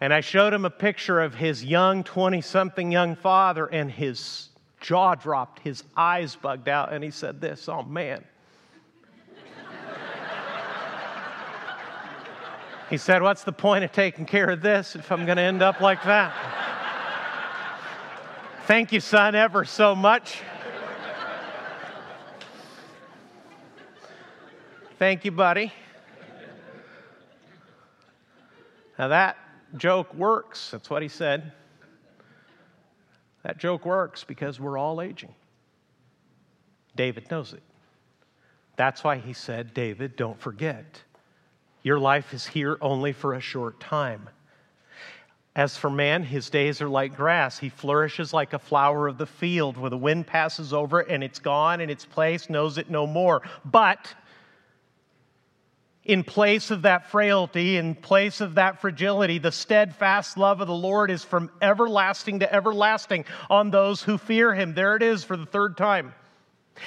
And 0.00 0.14
I 0.14 0.20
showed 0.20 0.54
him 0.54 0.64
a 0.64 0.70
picture 0.70 1.20
of 1.20 1.34
his 1.34 1.64
young 1.64 2.04
20 2.04 2.40
something 2.40 2.92
young 2.92 3.16
father, 3.16 3.66
and 3.66 3.90
his 3.90 4.50
jaw 4.80 5.16
dropped, 5.16 5.58
his 5.60 5.82
eyes 5.96 6.36
bugged 6.36 6.68
out, 6.68 6.92
and 6.92 7.02
he 7.02 7.10
said, 7.10 7.40
This, 7.40 7.68
oh 7.68 7.82
man. 7.82 8.24
He 12.90 12.96
said, 12.96 13.22
What's 13.22 13.44
the 13.44 13.52
point 13.52 13.84
of 13.84 13.92
taking 13.92 14.26
care 14.26 14.48
of 14.50 14.62
this 14.62 14.96
if 14.96 15.10
I'm 15.12 15.24
going 15.26 15.36
to 15.36 15.42
end 15.42 15.62
up 15.62 15.80
like 15.80 16.02
that? 16.04 16.32
Thank 18.66 18.92
you, 18.92 19.00
son, 19.00 19.34
ever 19.34 19.64
so 19.64 19.94
much. 19.94 20.42
Thank 24.98 25.24
you, 25.24 25.30
buddy. 25.30 25.72
Now 28.98 29.08
that 29.08 29.36
joke 29.76 30.12
works. 30.12 30.70
That's 30.70 30.90
what 30.90 31.02
he 31.02 31.08
said. 31.08 31.52
That 33.44 33.58
joke 33.58 33.86
works 33.86 34.24
because 34.24 34.58
we're 34.58 34.76
all 34.76 35.00
aging. 35.00 35.34
David 36.96 37.30
knows 37.30 37.52
it. 37.52 37.62
That's 38.76 39.04
why 39.04 39.18
he 39.18 39.32
said, 39.32 39.72
David, 39.72 40.16
don't 40.16 40.40
forget. 40.40 41.02
Your 41.88 41.98
life 41.98 42.34
is 42.34 42.46
here 42.46 42.76
only 42.82 43.14
for 43.14 43.32
a 43.32 43.40
short 43.40 43.80
time. 43.80 44.28
As 45.56 45.78
for 45.78 45.88
man, 45.88 46.22
his 46.22 46.50
days 46.50 46.82
are 46.82 46.88
like 46.88 47.16
grass. 47.16 47.58
He 47.58 47.70
flourishes 47.70 48.34
like 48.34 48.52
a 48.52 48.58
flower 48.58 49.08
of 49.08 49.16
the 49.16 49.24
field, 49.24 49.78
where 49.78 49.88
the 49.88 49.96
wind 49.96 50.26
passes 50.26 50.74
over 50.74 51.00
and 51.00 51.24
it's 51.24 51.38
gone, 51.38 51.80
and 51.80 51.90
its 51.90 52.04
place 52.04 52.50
knows 52.50 52.76
it 52.76 52.90
no 52.90 53.06
more. 53.06 53.40
But 53.64 54.14
in 56.04 56.24
place 56.24 56.70
of 56.70 56.82
that 56.82 57.10
frailty, 57.10 57.78
in 57.78 57.94
place 57.94 58.42
of 58.42 58.56
that 58.56 58.82
fragility, 58.82 59.38
the 59.38 59.50
steadfast 59.50 60.36
love 60.36 60.60
of 60.60 60.66
the 60.66 60.74
Lord 60.74 61.10
is 61.10 61.24
from 61.24 61.50
everlasting 61.62 62.40
to 62.40 62.54
everlasting 62.54 63.24
on 63.48 63.70
those 63.70 64.02
who 64.02 64.18
fear 64.18 64.52
him. 64.54 64.74
There 64.74 64.94
it 64.94 65.02
is 65.02 65.24
for 65.24 65.38
the 65.38 65.46
third 65.46 65.78
time. 65.78 66.12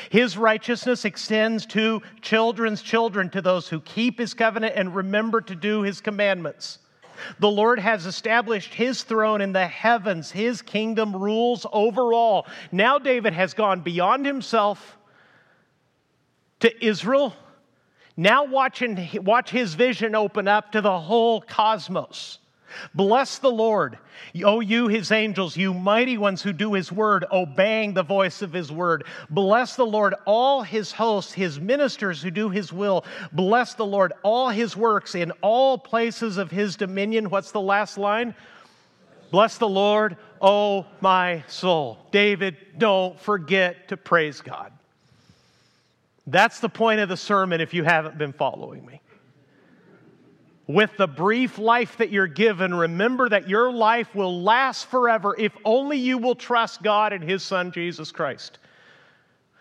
His 0.09 0.37
righteousness 0.37 1.05
extends 1.05 1.65
to 1.67 2.01
children's 2.21 2.81
children, 2.81 3.29
to 3.29 3.41
those 3.41 3.67
who 3.67 3.79
keep 3.81 4.19
his 4.19 4.33
covenant 4.33 4.73
and 4.75 4.95
remember 4.95 5.41
to 5.41 5.55
do 5.55 5.81
his 5.81 6.01
commandments. 6.01 6.79
The 7.39 7.49
Lord 7.49 7.79
has 7.79 8.05
established 8.05 8.73
his 8.73 9.03
throne 9.03 9.41
in 9.41 9.53
the 9.53 9.67
heavens. 9.67 10.31
His 10.31 10.61
kingdom 10.61 11.15
rules 11.15 11.65
over 11.71 12.13
all. 12.13 12.47
Now, 12.71 12.97
David 12.97 13.33
has 13.33 13.53
gone 13.53 13.81
beyond 13.81 14.25
himself 14.25 14.97
to 16.61 16.85
Israel. 16.85 17.35
Now, 18.17 18.45
watching, 18.45 19.09
watch 19.23 19.49
his 19.49 19.73
vision 19.73 20.15
open 20.15 20.47
up 20.47 20.71
to 20.73 20.81
the 20.81 20.99
whole 20.99 21.41
cosmos. 21.41 22.39
Bless 22.93 23.37
the 23.37 23.51
Lord, 23.51 23.97
O 24.43 24.59
you, 24.59 24.87
his 24.87 25.11
angels, 25.11 25.57
you 25.57 25.73
mighty 25.73 26.17
ones 26.17 26.41
who 26.41 26.53
do 26.53 26.73
his 26.73 26.91
word, 26.91 27.25
obeying 27.31 27.93
the 27.93 28.03
voice 28.03 28.41
of 28.41 28.53
his 28.53 28.71
word. 28.71 29.03
Bless 29.29 29.75
the 29.75 29.85
Lord, 29.85 30.15
all 30.25 30.63
his 30.63 30.91
hosts, 30.91 31.33
his 31.33 31.59
ministers 31.59 32.21
who 32.21 32.31
do 32.31 32.49
his 32.49 32.71
will. 32.71 33.05
Bless 33.31 33.73
the 33.73 33.85
Lord, 33.85 34.13
all 34.23 34.49
his 34.49 34.75
works 34.75 35.15
in 35.15 35.31
all 35.41 35.77
places 35.77 36.37
of 36.37 36.51
his 36.51 36.75
dominion. 36.75 37.29
What's 37.29 37.51
the 37.51 37.61
last 37.61 37.97
line? 37.97 38.35
Bless 39.31 39.57
the 39.57 39.69
Lord, 39.69 40.17
O 40.41 40.85
my 40.99 41.43
soul. 41.47 41.97
David, 42.11 42.57
don't 42.77 43.19
forget 43.19 43.87
to 43.89 43.97
praise 43.97 44.41
God. 44.41 44.71
That's 46.27 46.59
the 46.59 46.69
point 46.69 46.99
of 46.99 47.09
the 47.09 47.17
sermon 47.17 47.61
if 47.61 47.73
you 47.73 47.83
haven't 47.83 48.17
been 48.17 48.33
following 48.33 48.85
me 48.85 49.01
with 50.73 50.95
the 50.97 51.07
brief 51.07 51.57
life 51.57 51.97
that 51.97 52.11
you're 52.11 52.27
given, 52.27 52.73
remember 52.73 53.29
that 53.29 53.49
your 53.49 53.71
life 53.71 54.13
will 54.15 54.41
last 54.43 54.87
forever 54.87 55.35
if 55.37 55.55
only 55.65 55.97
you 55.97 56.17
will 56.17 56.35
trust 56.35 56.81
God 56.81 57.13
and 57.13 57.23
His 57.23 57.43
Son, 57.43 57.71
Jesus 57.71 58.11
Christ. 58.11 58.59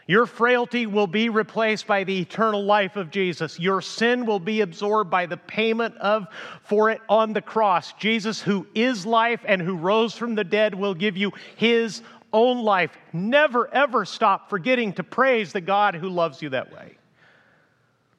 Your 0.06 0.26
frailty 0.26 0.86
will 0.86 1.06
be 1.06 1.28
replaced 1.28 1.86
by 1.86 2.02
the 2.02 2.20
eternal 2.20 2.64
life 2.64 2.96
of 2.96 3.10
Jesus. 3.12 3.60
Your 3.60 3.80
sin 3.80 4.26
will 4.26 4.40
be 4.40 4.60
absorbed 4.60 5.08
by 5.08 5.26
the 5.26 5.36
payment 5.36 5.96
of 5.98 6.26
for 6.64 6.90
it 6.90 7.00
on 7.08 7.32
the 7.32 7.42
cross. 7.42 7.92
Jesus, 7.92 8.40
who 8.40 8.66
is 8.74 9.06
life 9.06 9.40
and 9.44 9.62
who 9.62 9.76
rose 9.76 10.14
from 10.14 10.34
the 10.34 10.42
dead, 10.42 10.74
will 10.74 10.94
give 10.94 11.16
you 11.16 11.32
his 11.54 12.02
own 12.32 12.64
life. 12.64 12.90
Never 13.12 13.72
ever 13.72 14.04
stop 14.04 14.50
forgetting 14.50 14.94
to 14.94 15.04
praise 15.04 15.52
the 15.52 15.60
God 15.60 15.94
who 15.94 16.08
loves 16.08 16.42
you 16.42 16.48
that 16.50 16.72
way. 16.72 16.96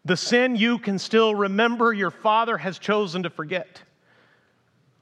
The 0.04 0.18
sin 0.18 0.56
you 0.56 0.80
can 0.80 0.98
still 0.98 1.36
remember, 1.36 1.94
your 1.94 2.12
father 2.12 2.58
has 2.58 2.80
chosen 2.80 3.24
to 3.24 3.30
forget. 3.30 3.82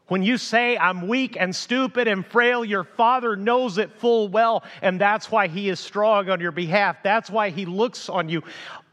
When 0.07 0.23
you 0.23 0.37
say, 0.37 0.75
I'm 0.77 1.07
weak 1.07 1.37
and 1.39 1.55
stupid 1.55 2.07
and 2.07 2.25
frail, 2.25 2.65
your 2.65 2.83
father 2.83 3.35
knows 3.35 3.77
it 3.77 3.91
full 3.93 4.27
well, 4.27 4.63
and 4.81 4.99
that's 4.99 5.31
why 5.31 5.47
he 5.47 5.69
is 5.69 5.79
strong 5.79 6.29
on 6.29 6.39
your 6.41 6.51
behalf. 6.51 6.97
That's 7.03 7.29
why 7.29 7.49
he 7.49 7.65
looks 7.65 8.09
on 8.09 8.27
you 8.27 8.43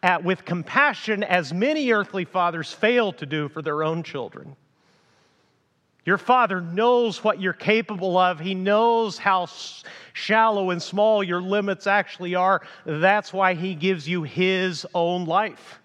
at, 0.03 0.23
with 0.23 0.45
compassion, 0.45 1.25
as 1.25 1.53
many 1.53 1.90
earthly 1.90 2.27
fathers 2.27 2.71
fail 2.71 3.12
to 3.14 3.27
do 3.27 3.49
for 3.49 3.62
their 3.62 3.83
own 3.83 4.03
children. 4.03 4.55
Your 6.05 6.19
father 6.19 6.61
knows 6.61 7.25
what 7.25 7.40
you're 7.40 7.53
capable 7.53 8.16
of. 8.16 8.38
He 8.38 8.55
knows 8.55 9.19
how 9.19 9.49
shallow 10.12 10.71
and 10.71 10.81
small 10.81 11.25
your 11.25 11.40
limits 11.40 11.88
actually 11.88 12.37
are. 12.37 12.62
That's 12.85 13.33
why 13.33 13.55
he 13.55 13.75
gives 13.75 14.07
you 14.07 14.23
his 14.23 14.87
own 14.95 15.25
life. 15.25 15.81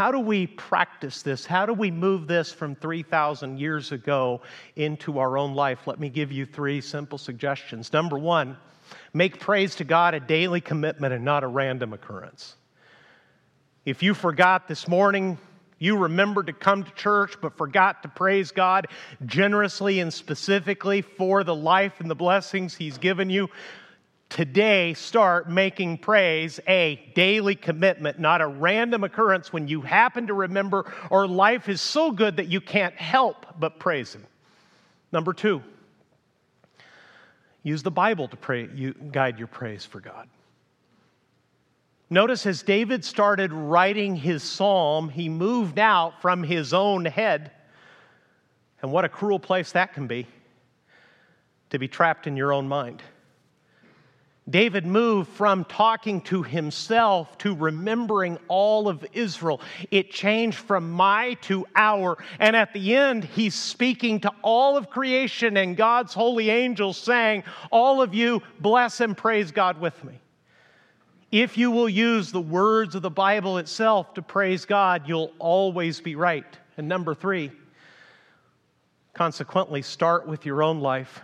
How 0.00 0.10
do 0.10 0.18
we 0.18 0.46
practice 0.46 1.20
this? 1.20 1.44
How 1.44 1.66
do 1.66 1.74
we 1.74 1.90
move 1.90 2.26
this 2.26 2.50
from 2.50 2.74
3,000 2.74 3.58
years 3.58 3.92
ago 3.92 4.40
into 4.74 5.18
our 5.18 5.36
own 5.36 5.54
life? 5.54 5.86
Let 5.86 6.00
me 6.00 6.08
give 6.08 6.32
you 6.32 6.46
three 6.46 6.80
simple 6.80 7.18
suggestions. 7.18 7.92
Number 7.92 8.18
one, 8.18 8.56
make 9.12 9.38
praise 9.38 9.74
to 9.74 9.84
God 9.84 10.14
a 10.14 10.20
daily 10.20 10.62
commitment 10.62 11.12
and 11.12 11.22
not 11.22 11.44
a 11.44 11.46
random 11.46 11.92
occurrence. 11.92 12.54
If 13.84 14.02
you 14.02 14.14
forgot 14.14 14.68
this 14.68 14.88
morning, 14.88 15.36
you 15.78 15.98
remembered 15.98 16.46
to 16.46 16.54
come 16.54 16.84
to 16.84 16.90
church 16.92 17.34
but 17.42 17.58
forgot 17.58 18.02
to 18.04 18.08
praise 18.08 18.52
God 18.52 18.86
generously 19.26 20.00
and 20.00 20.10
specifically 20.10 21.02
for 21.02 21.44
the 21.44 21.54
life 21.54 22.00
and 22.00 22.08
the 22.10 22.14
blessings 22.14 22.74
He's 22.74 22.96
given 22.96 23.28
you, 23.28 23.50
today 24.30 24.94
start 24.94 25.50
making 25.50 25.98
praise 25.98 26.60
a 26.66 26.98
daily 27.14 27.56
commitment, 27.56 28.18
not 28.18 28.40
a 28.40 28.46
random 28.46 29.04
occurrence 29.04 29.52
when 29.52 29.68
you 29.68 29.82
happen 29.82 30.28
to 30.28 30.34
remember 30.34 30.90
or 31.10 31.26
life 31.26 31.68
is 31.68 31.80
so 31.80 32.10
good 32.12 32.36
that 32.36 32.46
you 32.46 32.60
can't 32.60 32.94
help 32.94 33.44
but 33.58 33.78
praise 33.78 34.14
Him. 34.14 34.24
Number 35.12 35.32
two, 35.32 35.62
use 37.64 37.82
the 37.82 37.90
Bible 37.90 38.28
to 38.28 38.36
pray, 38.36 38.68
you, 38.74 38.94
guide 38.94 39.38
your 39.38 39.48
praise 39.48 39.84
for 39.84 40.00
God. 40.00 40.28
Notice 42.08 42.46
as 42.46 42.62
David 42.62 43.04
started 43.04 43.52
writing 43.52 44.16
his 44.16 44.42
psalm, 44.42 45.08
he 45.08 45.28
moved 45.28 45.78
out 45.78 46.20
from 46.20 46.42
his 46.42 46.74
own 46.74 47.04
head. 47.04 47.52
And 48.82 48.90
what 48.90 49.04
a 49.04 49.08
cruel 49.08 49.38
place 49.38 49.72
that 49.72 49.94
can 49.94 50.08
be 50.08 50.26
to 51.70 51.78
be 51.78 51.86
trapped 51.86 52.26
in 52.26 52.36
your 52.36 52.52
own 52.52 52.66
mind. 52.66 53.00
David 54.48 54.86
moved 54.86 55.30
from 55.30 55.64
talking 55.64 56.22
to 56.22 56.42
himself 56.42 57.36
to 57.38 57.54
remembering 57.54 58.38
all 58.48 58.88
of 58.88 59.04
Israel. 59.12 59.60
It 59.90 60.10
changed 60.10 60.58
from 60.58 60.90
my 60.90 61.34
to 61.42 61.66
our. 61.76 62.18
And 62.38 62.56
at 62.56 62.72
the 62.72 62.96
end, 62.96 63.24
he's 63.24 63.54
speaking 63.54 64.20
to 64.20 64.32
all 64.42 64.76
of 64.76 64.90
creation 64.90 65.56
and 65.56 65.76
God's 65.76 66.14
holy 66.14 66.50
angels, 66.50 66.96
saying, 66.96 67.44
All 67.70 68.02
of 68.02 68.14
you, 68.14 68.42
bless 68.58 69.00
and 69.00 69.16
praise 69.16 69.52
God 69.52 69.80
with 69.80 70.02
me. 70.04 70.18
If 71.30 71.56
you 71.56 71.70
will 71.70 71.88
use 71.88 72.32
the 72.32 72.40
words 72.40 72.96
of 72.96 73.02
the 73.02 73.10
Bible 73.10 73.58
itself 73.58 74.14
to 74.14 74.22
praise 74.22 74.64
God, 74.64 75.02
you'll 75.06 75.32
always 75.38 76.00
be 76.00 76.16
right. 76.16 76.46
And 76.76 76.88
number 76.88 77.14
three, 77.14 77.52
consequently, 79.12 79.82
start 79.82 80.26
with 80.26 80.44
your 80.44 80.62
own 80.62 80.80
life 80.80 81.20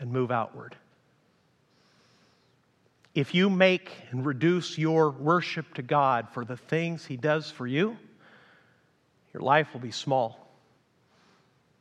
and 0.00 0.10
move 0.10 0.32
outward. 0.32 0.74
If 3.14 3.32
you 3.32 3.48
make 3.48 3.92
and 4.10 4.26
reduce 4.26 4.76
your 4.76 5.10
worship 5.10 5.74
to 5.74 5.82
God 5.82 6.28
for 6.32 6.44
the 6.44 6.56
things 6.56 7.06
He 7.06 7.16
does 7.16 7.50
for 7.50 7.66
you, 7.66 7.96
your 9.32 9.42
life 9.42 9.68
will 9.72 9.80
be 9.80 9.92
small, 9.92 10.50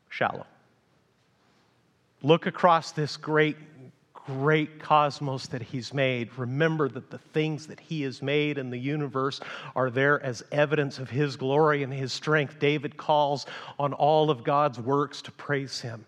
shallow. 0.10 0.46
Look 2.22 2.46
across 2.46 2.92
this 2.92 3.18
great, 3.18 3.58
great 4.14 4.80
cosmos 4.80 5.48
that 5.48 5.64
He's 5.64 5.92
made. 5.92 6.30
Remember 6.38 6.88
that 6.88 7.10
the 7.10 7.18
things 7.18 7.66
that 7.68 7.80
He 7.80 8.04
has 8.04 8.22
made 8.22 8.60
in 8.60 8.70
the 8.70 8.78
universe 8.78 9.42
are 9.76 9.90
there 9.90 10.22
as 10.22 10.44
evidence 10.52 11.00
of 11.00 11.10
His 11.10 11.36
glory 11.36 11.82
and 11.82 11.92
His 11.92 12.14
strength. 12.14 12.60
David 12.60 12.96
calls 12.96 13.48
on 13.80 13.94
all 13.94 14.30
of 14.30 14.44
God's 14.44 14.80
works 14.80 15.24
to 15.24 15.32
praise 15.32 15.82
Him. 15.82 16.06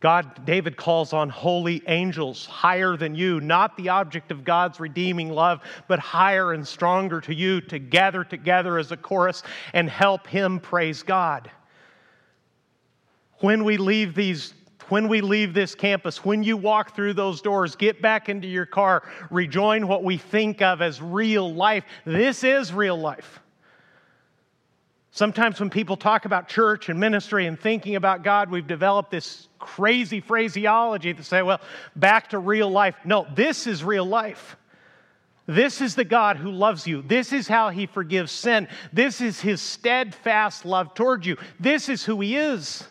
God, 0.00 0.44
David 0.44 0.76
calls 0.76 1.12
on 1.12 1.30
holy 1.30 1.82
angels 1.86 2.44
higher 2.44 2.96
than 2.96 3.14
you, 3.14 3.40
not 3.40 3.76
the 3.76 3.88
object 3.88 4.30
of 4.30 4.44
God's 4.44 4.78
redeeming 4.78 5.30
love, 5.30 5.60
but 5.88 5.98
higher 5.98 6.52
and 6.52 6.66
stronger 6.66 7.20
to 7.22 7.34
you 7.34 7.62
to 7.62 7.78
gather 7.78 8.22
together 8.22 8.78
as 8.78 8.92
a 8.92 8.96
chorus 8.96 9.42
and 9.72 9.88
help 9.88 10.26
him 10.26 10.60
praise 10.60 11.02
God. 11.02 11.50
When 13.40 13.64
we 13.64 13.76
leave 13.76 14.14
these 14.14 14.54
when 14.88 15.08
we 15.08 15.20
leave 15.20 15.52
this 15.52 15.74
campus, 15.74 16.24
when 16.24 16.44
you 16.44 16.56
walk 16.56 16.94
through 16.94 17.14
those 17.14 17.40
doors, 17.40 17.74
get 17.74 18.00
back 18.00 18.28
into 18.28 18.46
your 18.46 18.66
car, 18.66 19.02
rejoin 19.30 19.88
what 19.88 20.04
we 20.04 20.16
think 20.16 20.62
of 20.62 20.80
as 20.80 21.02
real 21.02 21.52
life. 21.52 21.82
This 22.04 22.44
is 22.44 22.72
real 22.72 22.96
life. 22.96 23.40
Sometimes 25.16 25.58
when 25.58 25.70
people 25.70 25.96
talk 25.96 26.26
about 26.26 26.46
church 26.46 26.90
and 26.90 27.00
ministry 27.00 27.46
and 27.46 27.58
thinking 27.58 27.96
about 27.96 28.22
God, 28.22 28.50
we've 28.50 28.66
developed 28.66 29.10
this 29.10 29.48
crazy 29.58 30.20
phraseology 30.20 31.14
to 31.14 31.24
say, 31.24 31.40
well, 31.40 31.62
back 31.96 32.28
to 32.30 32.38
real 32.38 32.68
life. 32.68 32.96
No, 33.02 33.26
this 33.34 33.66
is 33.66 33.82
real 33.82 34.04
life. 34.04 34.58
This 35.46 35.80
is 35.80 35.94
the 35.94 36.04
God 36.04 36.36
who 36.36 36.50
loves 36.50 36.86
you. 36.86 37.00
This 37.00 37.32
is 37.32 37.48
how 37.48 37.70
he 37.70 37.86
forgives 37.86 38.30
sin. 38.30 38.68
This 38.92 39.22
is 39.22 39.40
his 39.40 39.62
steadfast 39.62 40.66
love 40.66 40.92
toward 40.92 41.24
you. 41.24 41.38
This 41.58 41.88
is 41.88 42.04
who 42.04 42.20
he 42.20 42.36
is. 42.36 42.86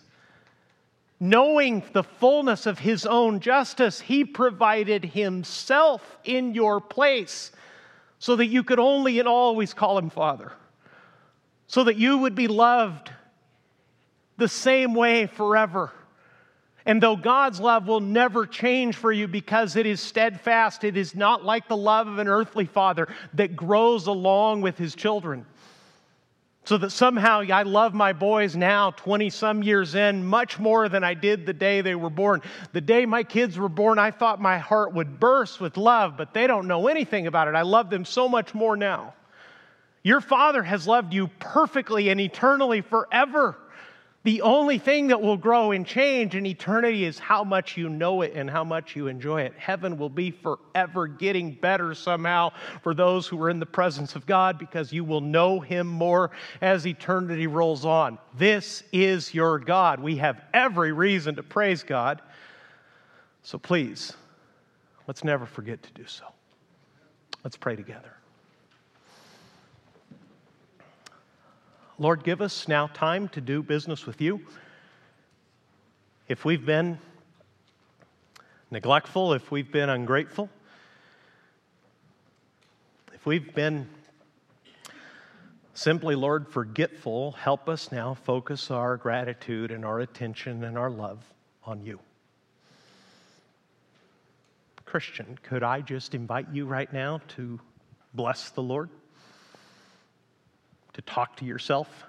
Knowing 1.19 1.83
the 1.93 2.01
fullness 2.01 2.65
of 2.65 2.79
his 2.79 3.05
own 3.05 3.39
justice, 3.39 3.99
he 4.01 4.25
provided 4.25 5.05
himself 5.05 6.17
in 6.23 6.55
your 6.55 6.81
place 6.81 7.51
so 8.17 8.35
that 8.35 8.47
you 8.47 8.63
could 8.63 8.79
only 8.79 9.19
and 9.19 9.27
always 9.27 9.75
call 9.75 9.95
him 9.95 10.09
Father, 10.09 10.53
so 11.67 11.83
that 11.83 11.97
you 11.97 12.17
would 12.19 12.35
be 12.35 12.47
loved 12.47 13.11
the 14.37 14.47
same 14.47 14.93
way 14.93 15.27
forever. 15.27 15.91
And 16.85 17.01
though 17.01 17.15
God's 17.15 17.59
love 17.59 17.87
will 17.87 17.99
never 17.99 18.45
change 18.45 18.95
for 18.95 19.11
you 19.11 19.27
because 19.27 19.75
it 19.75 19.87
is 19.87 19.99
steadfast, 19.99 20.83
it 20.83 20.97
is 20.97 21.15
not 21.15 21.43
like 21.43 21.67
the 21.67 21.77
love 21.77 22.07
of 22.07 22.19
an 22.19 22.27
earthly 22.27 22.65
father 22.65 23.07
that 23.33 23.55
grows 23.55 24.05
along 24.05 24.61
with 24.61 24.77
his 24.77 24.93
children. 24.93 25.45
So 26.65 26.77
that 26.79 26.91
somehow 26.91 27.41
I 27.41 27.61
love 27.63 27.93
my 27.93 28.13
boys 28.13 28.55
now, 28.55 28.91
20 28.91 29.29
some 29.29 29.61
years 29.61 29.93
in, 29.93 30.25
much 30.25 30.57
more 30.57 30.89
than 30.89 31.03
I 31.03 31.13
did 31.13 31.45
the 31.45 31.53
day 31.53 31.81
they 31.81 31.93
were 31.93 32.09
born. 32.09 32.41
The 32.73 32.81
day 32.81 33.05
my 33.05 33.23
kids 33.23 33.57
were 33.57 33.69
born, 33.69 33.99
I 33.99 34.09
thought 34.11 34.41
my 34.41 34.57
heart 34.57 34.93
would 34.93 35.19
burst 35.19 35.61
with 35.61 35.77
love, 35.77 36.17
but 36.17 36.33
they 36.33 36.47
don't 36.47 36.67
know 36.67 36.87
anything 36.87 37.27
about 37.27 37.47
it. 37.47 37.55
I 37.55 37.61
love 37.61 37.91
them 37.91 38.03
so 38.03 38.27
much 38.27 38.55
more 38.55 38.75
now. 38.75 39.13
Your 40.05 40.21
father 40.21 40.61
has 40.61 40.85
loved 40.85 41.15
you 41.15 41.29
perfectly 41.39 42.09
and 42.09 42.21
eternally 42.21 42.81
forever. 42.81 43.57
The 44.21 44.43
only 44.43 44.77
thing 44.77 45.07
that 45.07 45.19
will 45.19 45.35
grow 45.35 45.71
and 45.71 45.83
change 45.83 46.35
in 46.35 46.45
eternity 46.45 47.05
is 47.05 47.17
how 47.17 47.43
much 47.43 47.75
you 47.75 47.89
know 47.89 48.21
it 48.21 48.33
and 48.35 48.47
how 48.47 48.63
much 48.63 48.95
you 48.95 49.07
enjoy 49.07 49.41
it. 49.41 49.53
Heaven 49.57 49.97
will 49.97 50.11
be 50.11 50.29
forever 50.29 51.07
getting 51.07 51.53
better 51.53 51.95
somehow 51.95 52.51
for 52.83 52.93
those 52.93 53.25
who 53.25 53.41
are 53.41 53.49
in 53.49 53.59
the 53.59 53.65
presence 53.65 54.15
of 54.15 54.27
God 54.27 54.59
because 54.59 54.93
you 54.93 55.03
will 55.03 55.21
know 55.21 55.59
Him 55.59 55.87
more 55.87 56.29
as 56.61 56.85
eternity 56.85 57.47
rolls 57.47 57.83
on. 57.83 58.19
This 58.37 58.83
is 58.93 59.33
your 59.33 59.57
God. 59.57 59.99
We 59.99 60.17
have 60.17 60.39
every 60.53 60.91
reason 60.91 61.33
to 61.37 61.43
praise 61.43 61.81
God. 61.81 62.21
So 63.41 63.57
please, 63.57 64.13
let's 65.07 65.23
never 65.23 65.47
forget 65.47 65.81
to 65.81 65.91
do 65.93 66.05
so. 66.05 66.25
Let's 67.43 67.57
pray 67.57 67.75
together. 67.75 68.14
Lord, 71.97 72.25
give 72.25 72.41
us 72.41 72.67
now 72.67 72.87
time 72.87 73.29
to 73.29 73.39
do 73.39 73.63
business 73.63 74.05
with 74.05 74.19
you. 74.19 74.41
If 76.27 76.43
we've 76.43 76.65
been 76.65 76.97
neglectful, 78.69 79.31
if 79.31 79.49
we've 79.49 79.71
been 79.71 79.87
ungrateful, 79.87 80.49
if 83.13 83.25
we've 83.25 83.55
been 83.55 83.87
simply, 85.73 86.15
Lord, 86.15 86.49
forgetful, 86.49 87.31
help 87.31 87.69
us 87.69 87.93
now 87.93 88.13
focus 88.13 88.71
our 88.71 88.97
gratitude 88.97 89.71
and 89.71 89.85
our 89.85 90.01
attention 90.01 90.65
and 90.65 90.77
our 90.77 90.89
love 90.89 91.23
on 91.63 91.81
you. 91.81 91.99
Christian, 94.83 95.37
could 95.43 95.63
I 95.63 95.79
just 95.79 96.13
invite 96.13 96.47
you 96.51 96.65
right 96.65 96.91
now 96.91 97.21
to 97.29 97.57
bless 98.13 98.49
the 98.49 98.61
Lord? 98.61 98.89
To 100.95 101.01
talk 101.01 101.35
to 101.35 101.43
yourself, 101.43 102.05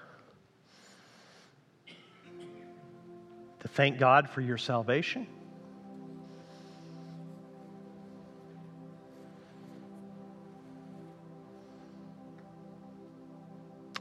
to 3.59 3.67
thank 3.67 3.99
God 3.99 4.29
for 4.29 4.39
your 4.39 4.57
salvation. 4.57 5.27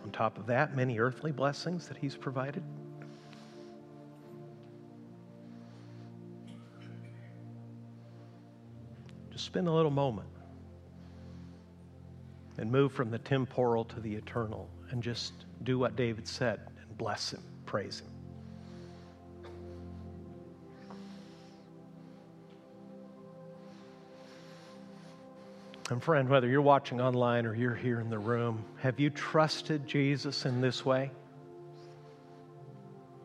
On 0.05 0.13
top 0.13 0.39
of 0.39 0.47
that, 0.47 0.77
many 0.77 1.01
earthly 1.01 1.33
blessings 1.33 1.89
that 1.89 1.97
He's 1.97 2.15
provided. 2.15 2.63
Just 9.33 9.47
spend 9.47 9.67
a 9.67 9.73
little 9.73 9.91
moment 9.91 10.29
and 12.59 12.71
move 12.71 12.93
from 12.93 13.11
the 13.11 13.19
temporal 13.19 13.85
to 13.85 14.01
the 14.01 14.15
eternal 14.15 14.69
and 14.91 15.03
just 15.03 15.33
do 15.63 15.79
what 15.79 15.97
David 15.97 16.27
said 16.27 16.61
and 16.81 16.99
bless 16.99 17.33
him, 17.33 17.43
praise 17.65 18.01
him. 18.01 18.09
And, 25.89 26.03
friend, 26.03 26.29
whether 26.29 26.49
you're 26.49 26.63
watching 26.63 27.01
online 27.01 27.47
or 27.47 27.55
you're 27.55 27.75
here 27.75 28.01
in 28.01 28.11
the 28.11 28.19
room, 28.19 28.65
have 28.79 28.99
you 28.99 29.09
trusted 29.09 29.87
Jesus 29.87 30.45
in 30.45 30.61
this 30.61 30.85
way? 30.85 31.13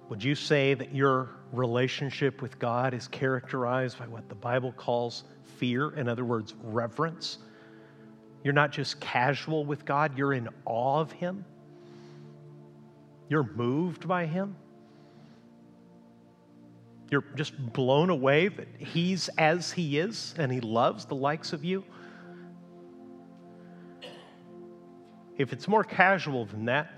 Would 0.09 0.23
you 0.23 0.35
say 0.35 0.75
that 0.75 0.93
your 0.93 1.29
relationship 1.53 2.41
with 2.41 2.59
God 2.59 2.93
is 2.93 3.07
characterized 3.07 3.97
by 3.97 4.07
what 4.07 4.29
the 4.29 4.35
Bible 4.35 4.73
calls 4.73 5.23
fear? 5.57 5.91
In 5.95 6.07
other 6.07 6.23
words, 6.23 6.53
reverence? 6.61 7.39
You're 8.43 8.53
not 8.53 8.71
just 8.71 8.99
casual 8.99 9.65
with 9.65 9.85
God, 9.85 10.17
you're 10.17 10.33
in 10.33 10.49
awe 10.65 10.99
of 10.99 11.11
Him. 11.11 11.45
You're 13.29 13.49
moved 13.55 14.07
by 14.07 14.25
Him. 14.25 14.55
You're 17.09 17.23
just 17.35 17.57
blown 17.73 18.09
away 18.09 18.47
that 18.47 18.67
He's 18.79 19.29
as 19.37 19.71
He 19.71 19.99
is 19.99 20.33
and 20.37 20.51
He 20.51 20.59
loves 20.59 21.05
the 21.05 21.15
likes 21.15 21.53
of 21.53 21.63
you. 21.63 21.83
If 25.37 25.53
it's 25.53 25.67
more 25.67 25.83
casual 25.83 26.45
than 26.45 26.65
that, 26.65 26.91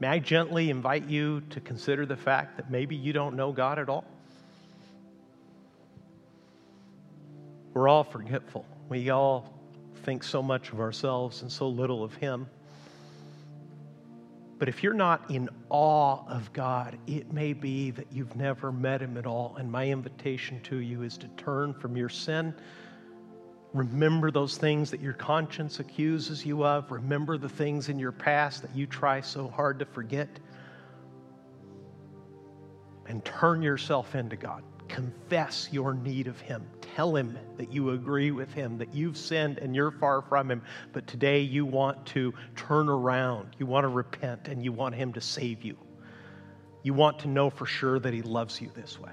may 0.00 0.08
I 0.08 0.18
gently 0.18 0.70
invite 0.70 1.08
you 1.08 1.42
to 1.50 1.60
consider 1.60 2.06
the 2.06 2.16
fact 2.16 2.56
that 2.56 2.70
maybe 2.70 2.96
you 2.96 3.12
don't 3.12 3.36
know 3.36 3.52
God 3.52 3.78
at 3.78 3.88
all? 3.88 4.04
We're 7.72 7.88
all 7.88 8.04
forgetful. 8.04 8.66
We 8.88 9.10
all 9.10 9.61
think 10.02 10.24
so 10.24 10.42
much 10.42 10.72
of 10.72 10.80
ourselves 10.80 11.42
and 11.42 11.50
so 11.50 11.68
little 11.68 12.02
of 12.04 12.14
Him. 12.14 12.46
But 14.58 14.68
if 14.68 14.82
you're 14.84 14.94
not 14.94 15.28
in 15.30 15.48
awe 15.70 16.24
of 16.28 16.52
God, 16.52 16.96
it 17.08 17.32
may 17.32 17.52
be 17.52 17.90
that 17.90 18.06
you've 18.12 18.36
never 18.36 18.70
met 18.70 19.02
Him 19.02 19.16
at 19.16 19.26
all. 19.26 19.56
And 19.58 19.70
my 19.70 19.88
invitation 19.88 20.60
to 20.64 20.76
you 20.76 21.02
is 21.02 21.18
to 21.18 21.28
turn 21.36 21.74
from 21.74 21.96
your 21.96 22.08
sin. 22.08 22.54
Remember 23.72 24.30
those 24.30 24.58
things 24.58 24.90
that 24.90 25.00
your 25.00 25.14
conscience 25.14 25.80
accuses 25.80 26.46
you 26.46 26.64
of. 26.64 26.92
Remember 26.92 27.38
the 27.38 27.48
things 27.48 27.88
in 27.88 27.98
your 27.98 28.12
past 28.12 28.62
that 28.62 28.76
you 28.76 28.86
try 28.86 29.20
so 29.20 29.48
hard 29.48 29.78
to 29.80 29.84
forget. 29.84 30.28
And 33.06 33.24
turn 33.24 33.62
yourself 33.62 34.14
into 34.14 34.36
God. 34.36 34.62
Confess 34.92 35.68
your 35.72 35.94
need 35.94 36.26
of 36.26 36.40
Him 36.40 36.66
tell 36.94 37.16
him 37.16 37.38
that 37.56 37.72
you 37.72 37.90
agree 37.90 38.30
with 38.30 38.52
him, 38.52 38.78
that 38.78 38.94
you've 38.94 39.16
sinned 39.16 39.58
and 39.58 39.74
you're 39.74 39.90
far 39.90 40.22
from 40.22 40.50
him, 40.50 40.62
but 40.92 41.06
today 41.06 41.40
you 41.40 41.64
want 41.64 42.04
to 42.06 42.34
turn 42.56 42.88
around. 42.88 43.48
You 43.58 43.66
want 43.66 43.84
to 43.84 43.88
repent 43.88 44.48
and 44.48 44.62
you 44.62 44.72
want 44.72 44.94
him 44.94 45.12
to 45.14 45.20
save 45.20 45.62
you. 45.62 45.76
You 46.82 46.94
want 46.94 47.20
to 47.20 47.28
know 47.28 47.48
for 47.48 47.66
sure 47.66 47.98
that 47.98 48.12
he 48.12 48.22
loves 48.22 48.60
you 48.60 48.70
this 48.74 48.98
way. 48.98 49.12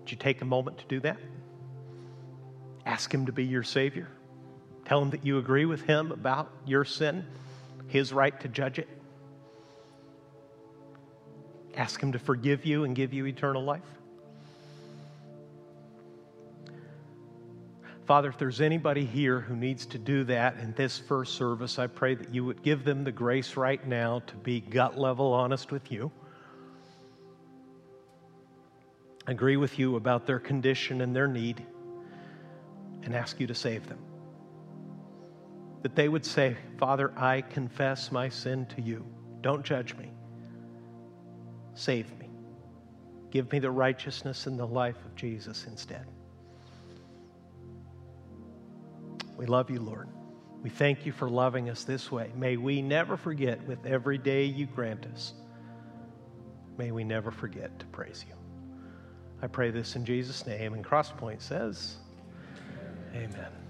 Would 0.00 0.10
you 0.10 0.16
take 0.16 0.42
a 0.42 0.44
moment 0.44 0.78
to 0.78 0.84
do 0.86 1.00
that? 1.00 1.18
Ask 2.84 3.12
him 3.12 3.26
to 3.26 3.32
be 3.32 3.44
your 3.44 3.62
Savior. 3.62 4.08
Tell 4.84 5.02
him 5.02 5.10
that 5.10 5.24
you 5.24 5.38
agree 5.38 5.64
with 5.64 5.82
him 5.82 6.12
about 6.12 6.52
your 6.64 6.84
sin, 6.84 7.24
his 7.88 8.12
right 8.12 8.38
to 8.40 8.48
judge 8.48 8.78
it. 8.78 8.88
Ask 11.76 12.02
Him 12.02 12.12
to 12.12 12.18
forgive 12.18 12.64
you 12.64 12.84
and 12.84 12.96
give 12.96 13.12
you 13.12 13.26
eternal 13.26 13.62
life. 13.62 13.82
Father, 18.06 18.28
if 18.28 18.38
there's 18.38 18.60
anybody 18.60 19.04
here 19.04 19.40
who 19.40 19.56
needs 19.56 19.84
to 19.86 19.98
do 19.98 20.22
that 20.24 20.58
in 20.58 20.72
this 20.74 20.96
first 20.96 21.34
service, 21.34 21.76
I 21.78 21.88
pray 21.88 22.14
that 22.14 22.32
you 22.32 22.44
would 22.44 22.62
give 22.62 22.84
them 22.84 23.02
the 23.02 23.10
grace 23.10 23.56
right 23.56 23.84
now 23.84 24.20
to 24.28 24.36
be 24.36 24.60
gut 24.60 24.96
level 24.96 25.32
honest 25.32 25.72
with 25.72 25.90
you. 25.90 26.12
Agree 29.26 29.56
with 29.56 29.76
you 29.76 29.96
about 29.96 30.24
their 30.24 30.38
condition 30.38 31.00
and 31.00 31.16
their 31.16 31.26
need, 31.26 31.66
and 33.02 33.12
ask 33.12 33.40
you 33.40 33.48
to 33.48 33.54
save 33.56 33.88
them. 33.88 33.98
That 35.82 35.96
they 35.96 36.08
would 36.08 36.24
say, 36.24 36.56
Father, 36.78 37.12
I 37.16 37.40
confess 37.40 38.12
my 38.12 38.28
sin 38.28 38.66
to 38.76 38.80
you. 38.80 39.04
Don't 39.40 39.64
judge 39.64 39.96
me. 39.96 40.12
Save 41.76 42.18
me. 42.18 42.28
Give 43.30 43.52
me 43.52 43.58
the 43.58 43.70
righteousness 43.70 44.46
and 44.46 44.58
the 44.58 44.66
life 44.66 44.96
of 45.04 45.14
Jesus 45.14 45.66
instead. 45.66 46.06
We 49.36 49.44
love 49.44 49.70
you, 49.70 49.80
Lord. 49.80 50.08
We 50.62 50.70
thank 50.70 51.04
you 51.04 51.12
for 51.12 51.28
loving 51.28 51.68
us 51.68 51.84
this 51.84 52.10
way. 52.10 52.32
May 52.34 52.56
we 52.56 52.80
never 52.80 53.16
forget 53.16 53.62
with 53.66 53.84
every 53.84 54.16
day 54.16 54.44
you 54.44 54.66
grant 54.66 55.06
us. 55.06 55.34
May 56.78 56.90
we 56.92 57.04
never 57.04 57.30
forget 57.30 57.78
to 57.78 57.86
praise 57.86 58.24
you. 58.26 58.34
I 59.42 59.46
pray 59.46 59.70
this 59.70 59.96
in 59.96 60.04
Jesus' 60.06 60.46
name. 60.46 60.72
And 60.72 60.82
Crosspoint 60.84 61.42
says, 61.42 61.96
Amen. 63.14 63.65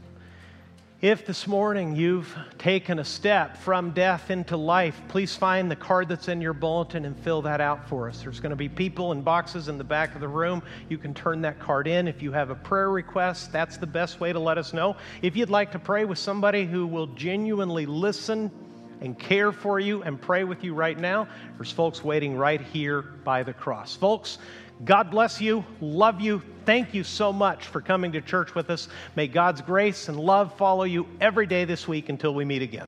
If 1.02 1.26
this 1.26 1.46
morning 1.46 1.94
you've 1.94 2.34
taken 2.56 2.98
a 3.00 3.04
step 3.04 3.58
from 3.58 3.90
death 3.90 4.30
into 4.30 4.56
life, 4.56 4.98
please 5.08 5.36
find 5.36 5.70
the 5.70 5.76
card 5.76 6.08
that's 6.08 6.28
in 6.28 6.40
your 6.40 6.54
bulletin 6.54 7.04
and 7.04 7.14
fill 7.18 7.42
that 7.42 7.60
out 7.60 7.86
for 7.86 8.08
us. 8.08 8.22
There's 8.22 8.40
going 8.40 8.48
to 8.48 8.56
be 8.56 8.70
people 8.70 9.12
in 9.12 9.20
boxes 9.20 9.68
in 9.68 9.76
the 9.76 9.84
back 9.84 10.14
of 10.14 10.22
the 10.22 10.28
room. 10.28 10.62
You 10.88 10.96
can 10.96 11.12
turn 11.12 11.42
that 11.42 11.60
card 11.60 11.86
in. 11.86 12.08
If 12.08 12.22
you 12.22 12.32
have 12.32 12.48
a 12.48 12.54
prayer 12.54 12.90
request, 12.90 13.52
that's 13.52 13.76
the 13.76 13.86
best 13.86 14.20
way 14.20 14.32
to 14.32 14.38
let 14.38 14.56
us 14.56 14.72
know. 14.72 14.96
If 15.20 15.36
you'd 15.36 15.50
like 15.50 15.70
to 15.72 15.78
pray 15.78 16.06
with 16.06 16.18
somebody 16.18 16.64
who 16.64 16.86
will 16.86 17.08
genuinely 17.08 17.84
listen 17.84 18.50
and 19.02 19.18
care 19.18 19.52
for 19.52 19.78
you 19.78 20.02
and 20.02 20.18
pray 20.18 20.44
with 20.44 20.64
you 20.64 20.72
right 20.72 20.98
now, 20.98 21.28
there's 21.58 21.70
folks 21.70 22.02
waiting 22.02 22.38
right 22.38 22.62
here 22.62 23.02
by 23.02 23.42
the 23.42 23.52
cross. 23.52 23.94
Folks, 23.94 24.38
God 24.84 25.10
bless 25.10 25.40
you. 25.40 25.64
Love 25.80 26.20
you. 26.20 26.42
Thank 26.64 26.94
you 26.94 27.04
so 27.04 27.32
much 27.32 27.66
for 27.66 27.80
coming 27.80 28.12
to 28.12 28.20
church 28.20 28.54
with 28.54 28.70
us. 28.70 28.88
May 29.14 29.28
God's 29.28 29.60
grace 29.60 30.08
and 30.08 30.18
love 30.18 30.56
follow 30.56 30.84
you 30.84 31.06
every 31.20 31.46
day 31.46 31.64
this 31.64 31.86
week 31.86 32.08
until 32.08 32.34
we 32.34 32.44
meet 32.44 32.62
again. 32.62 32.86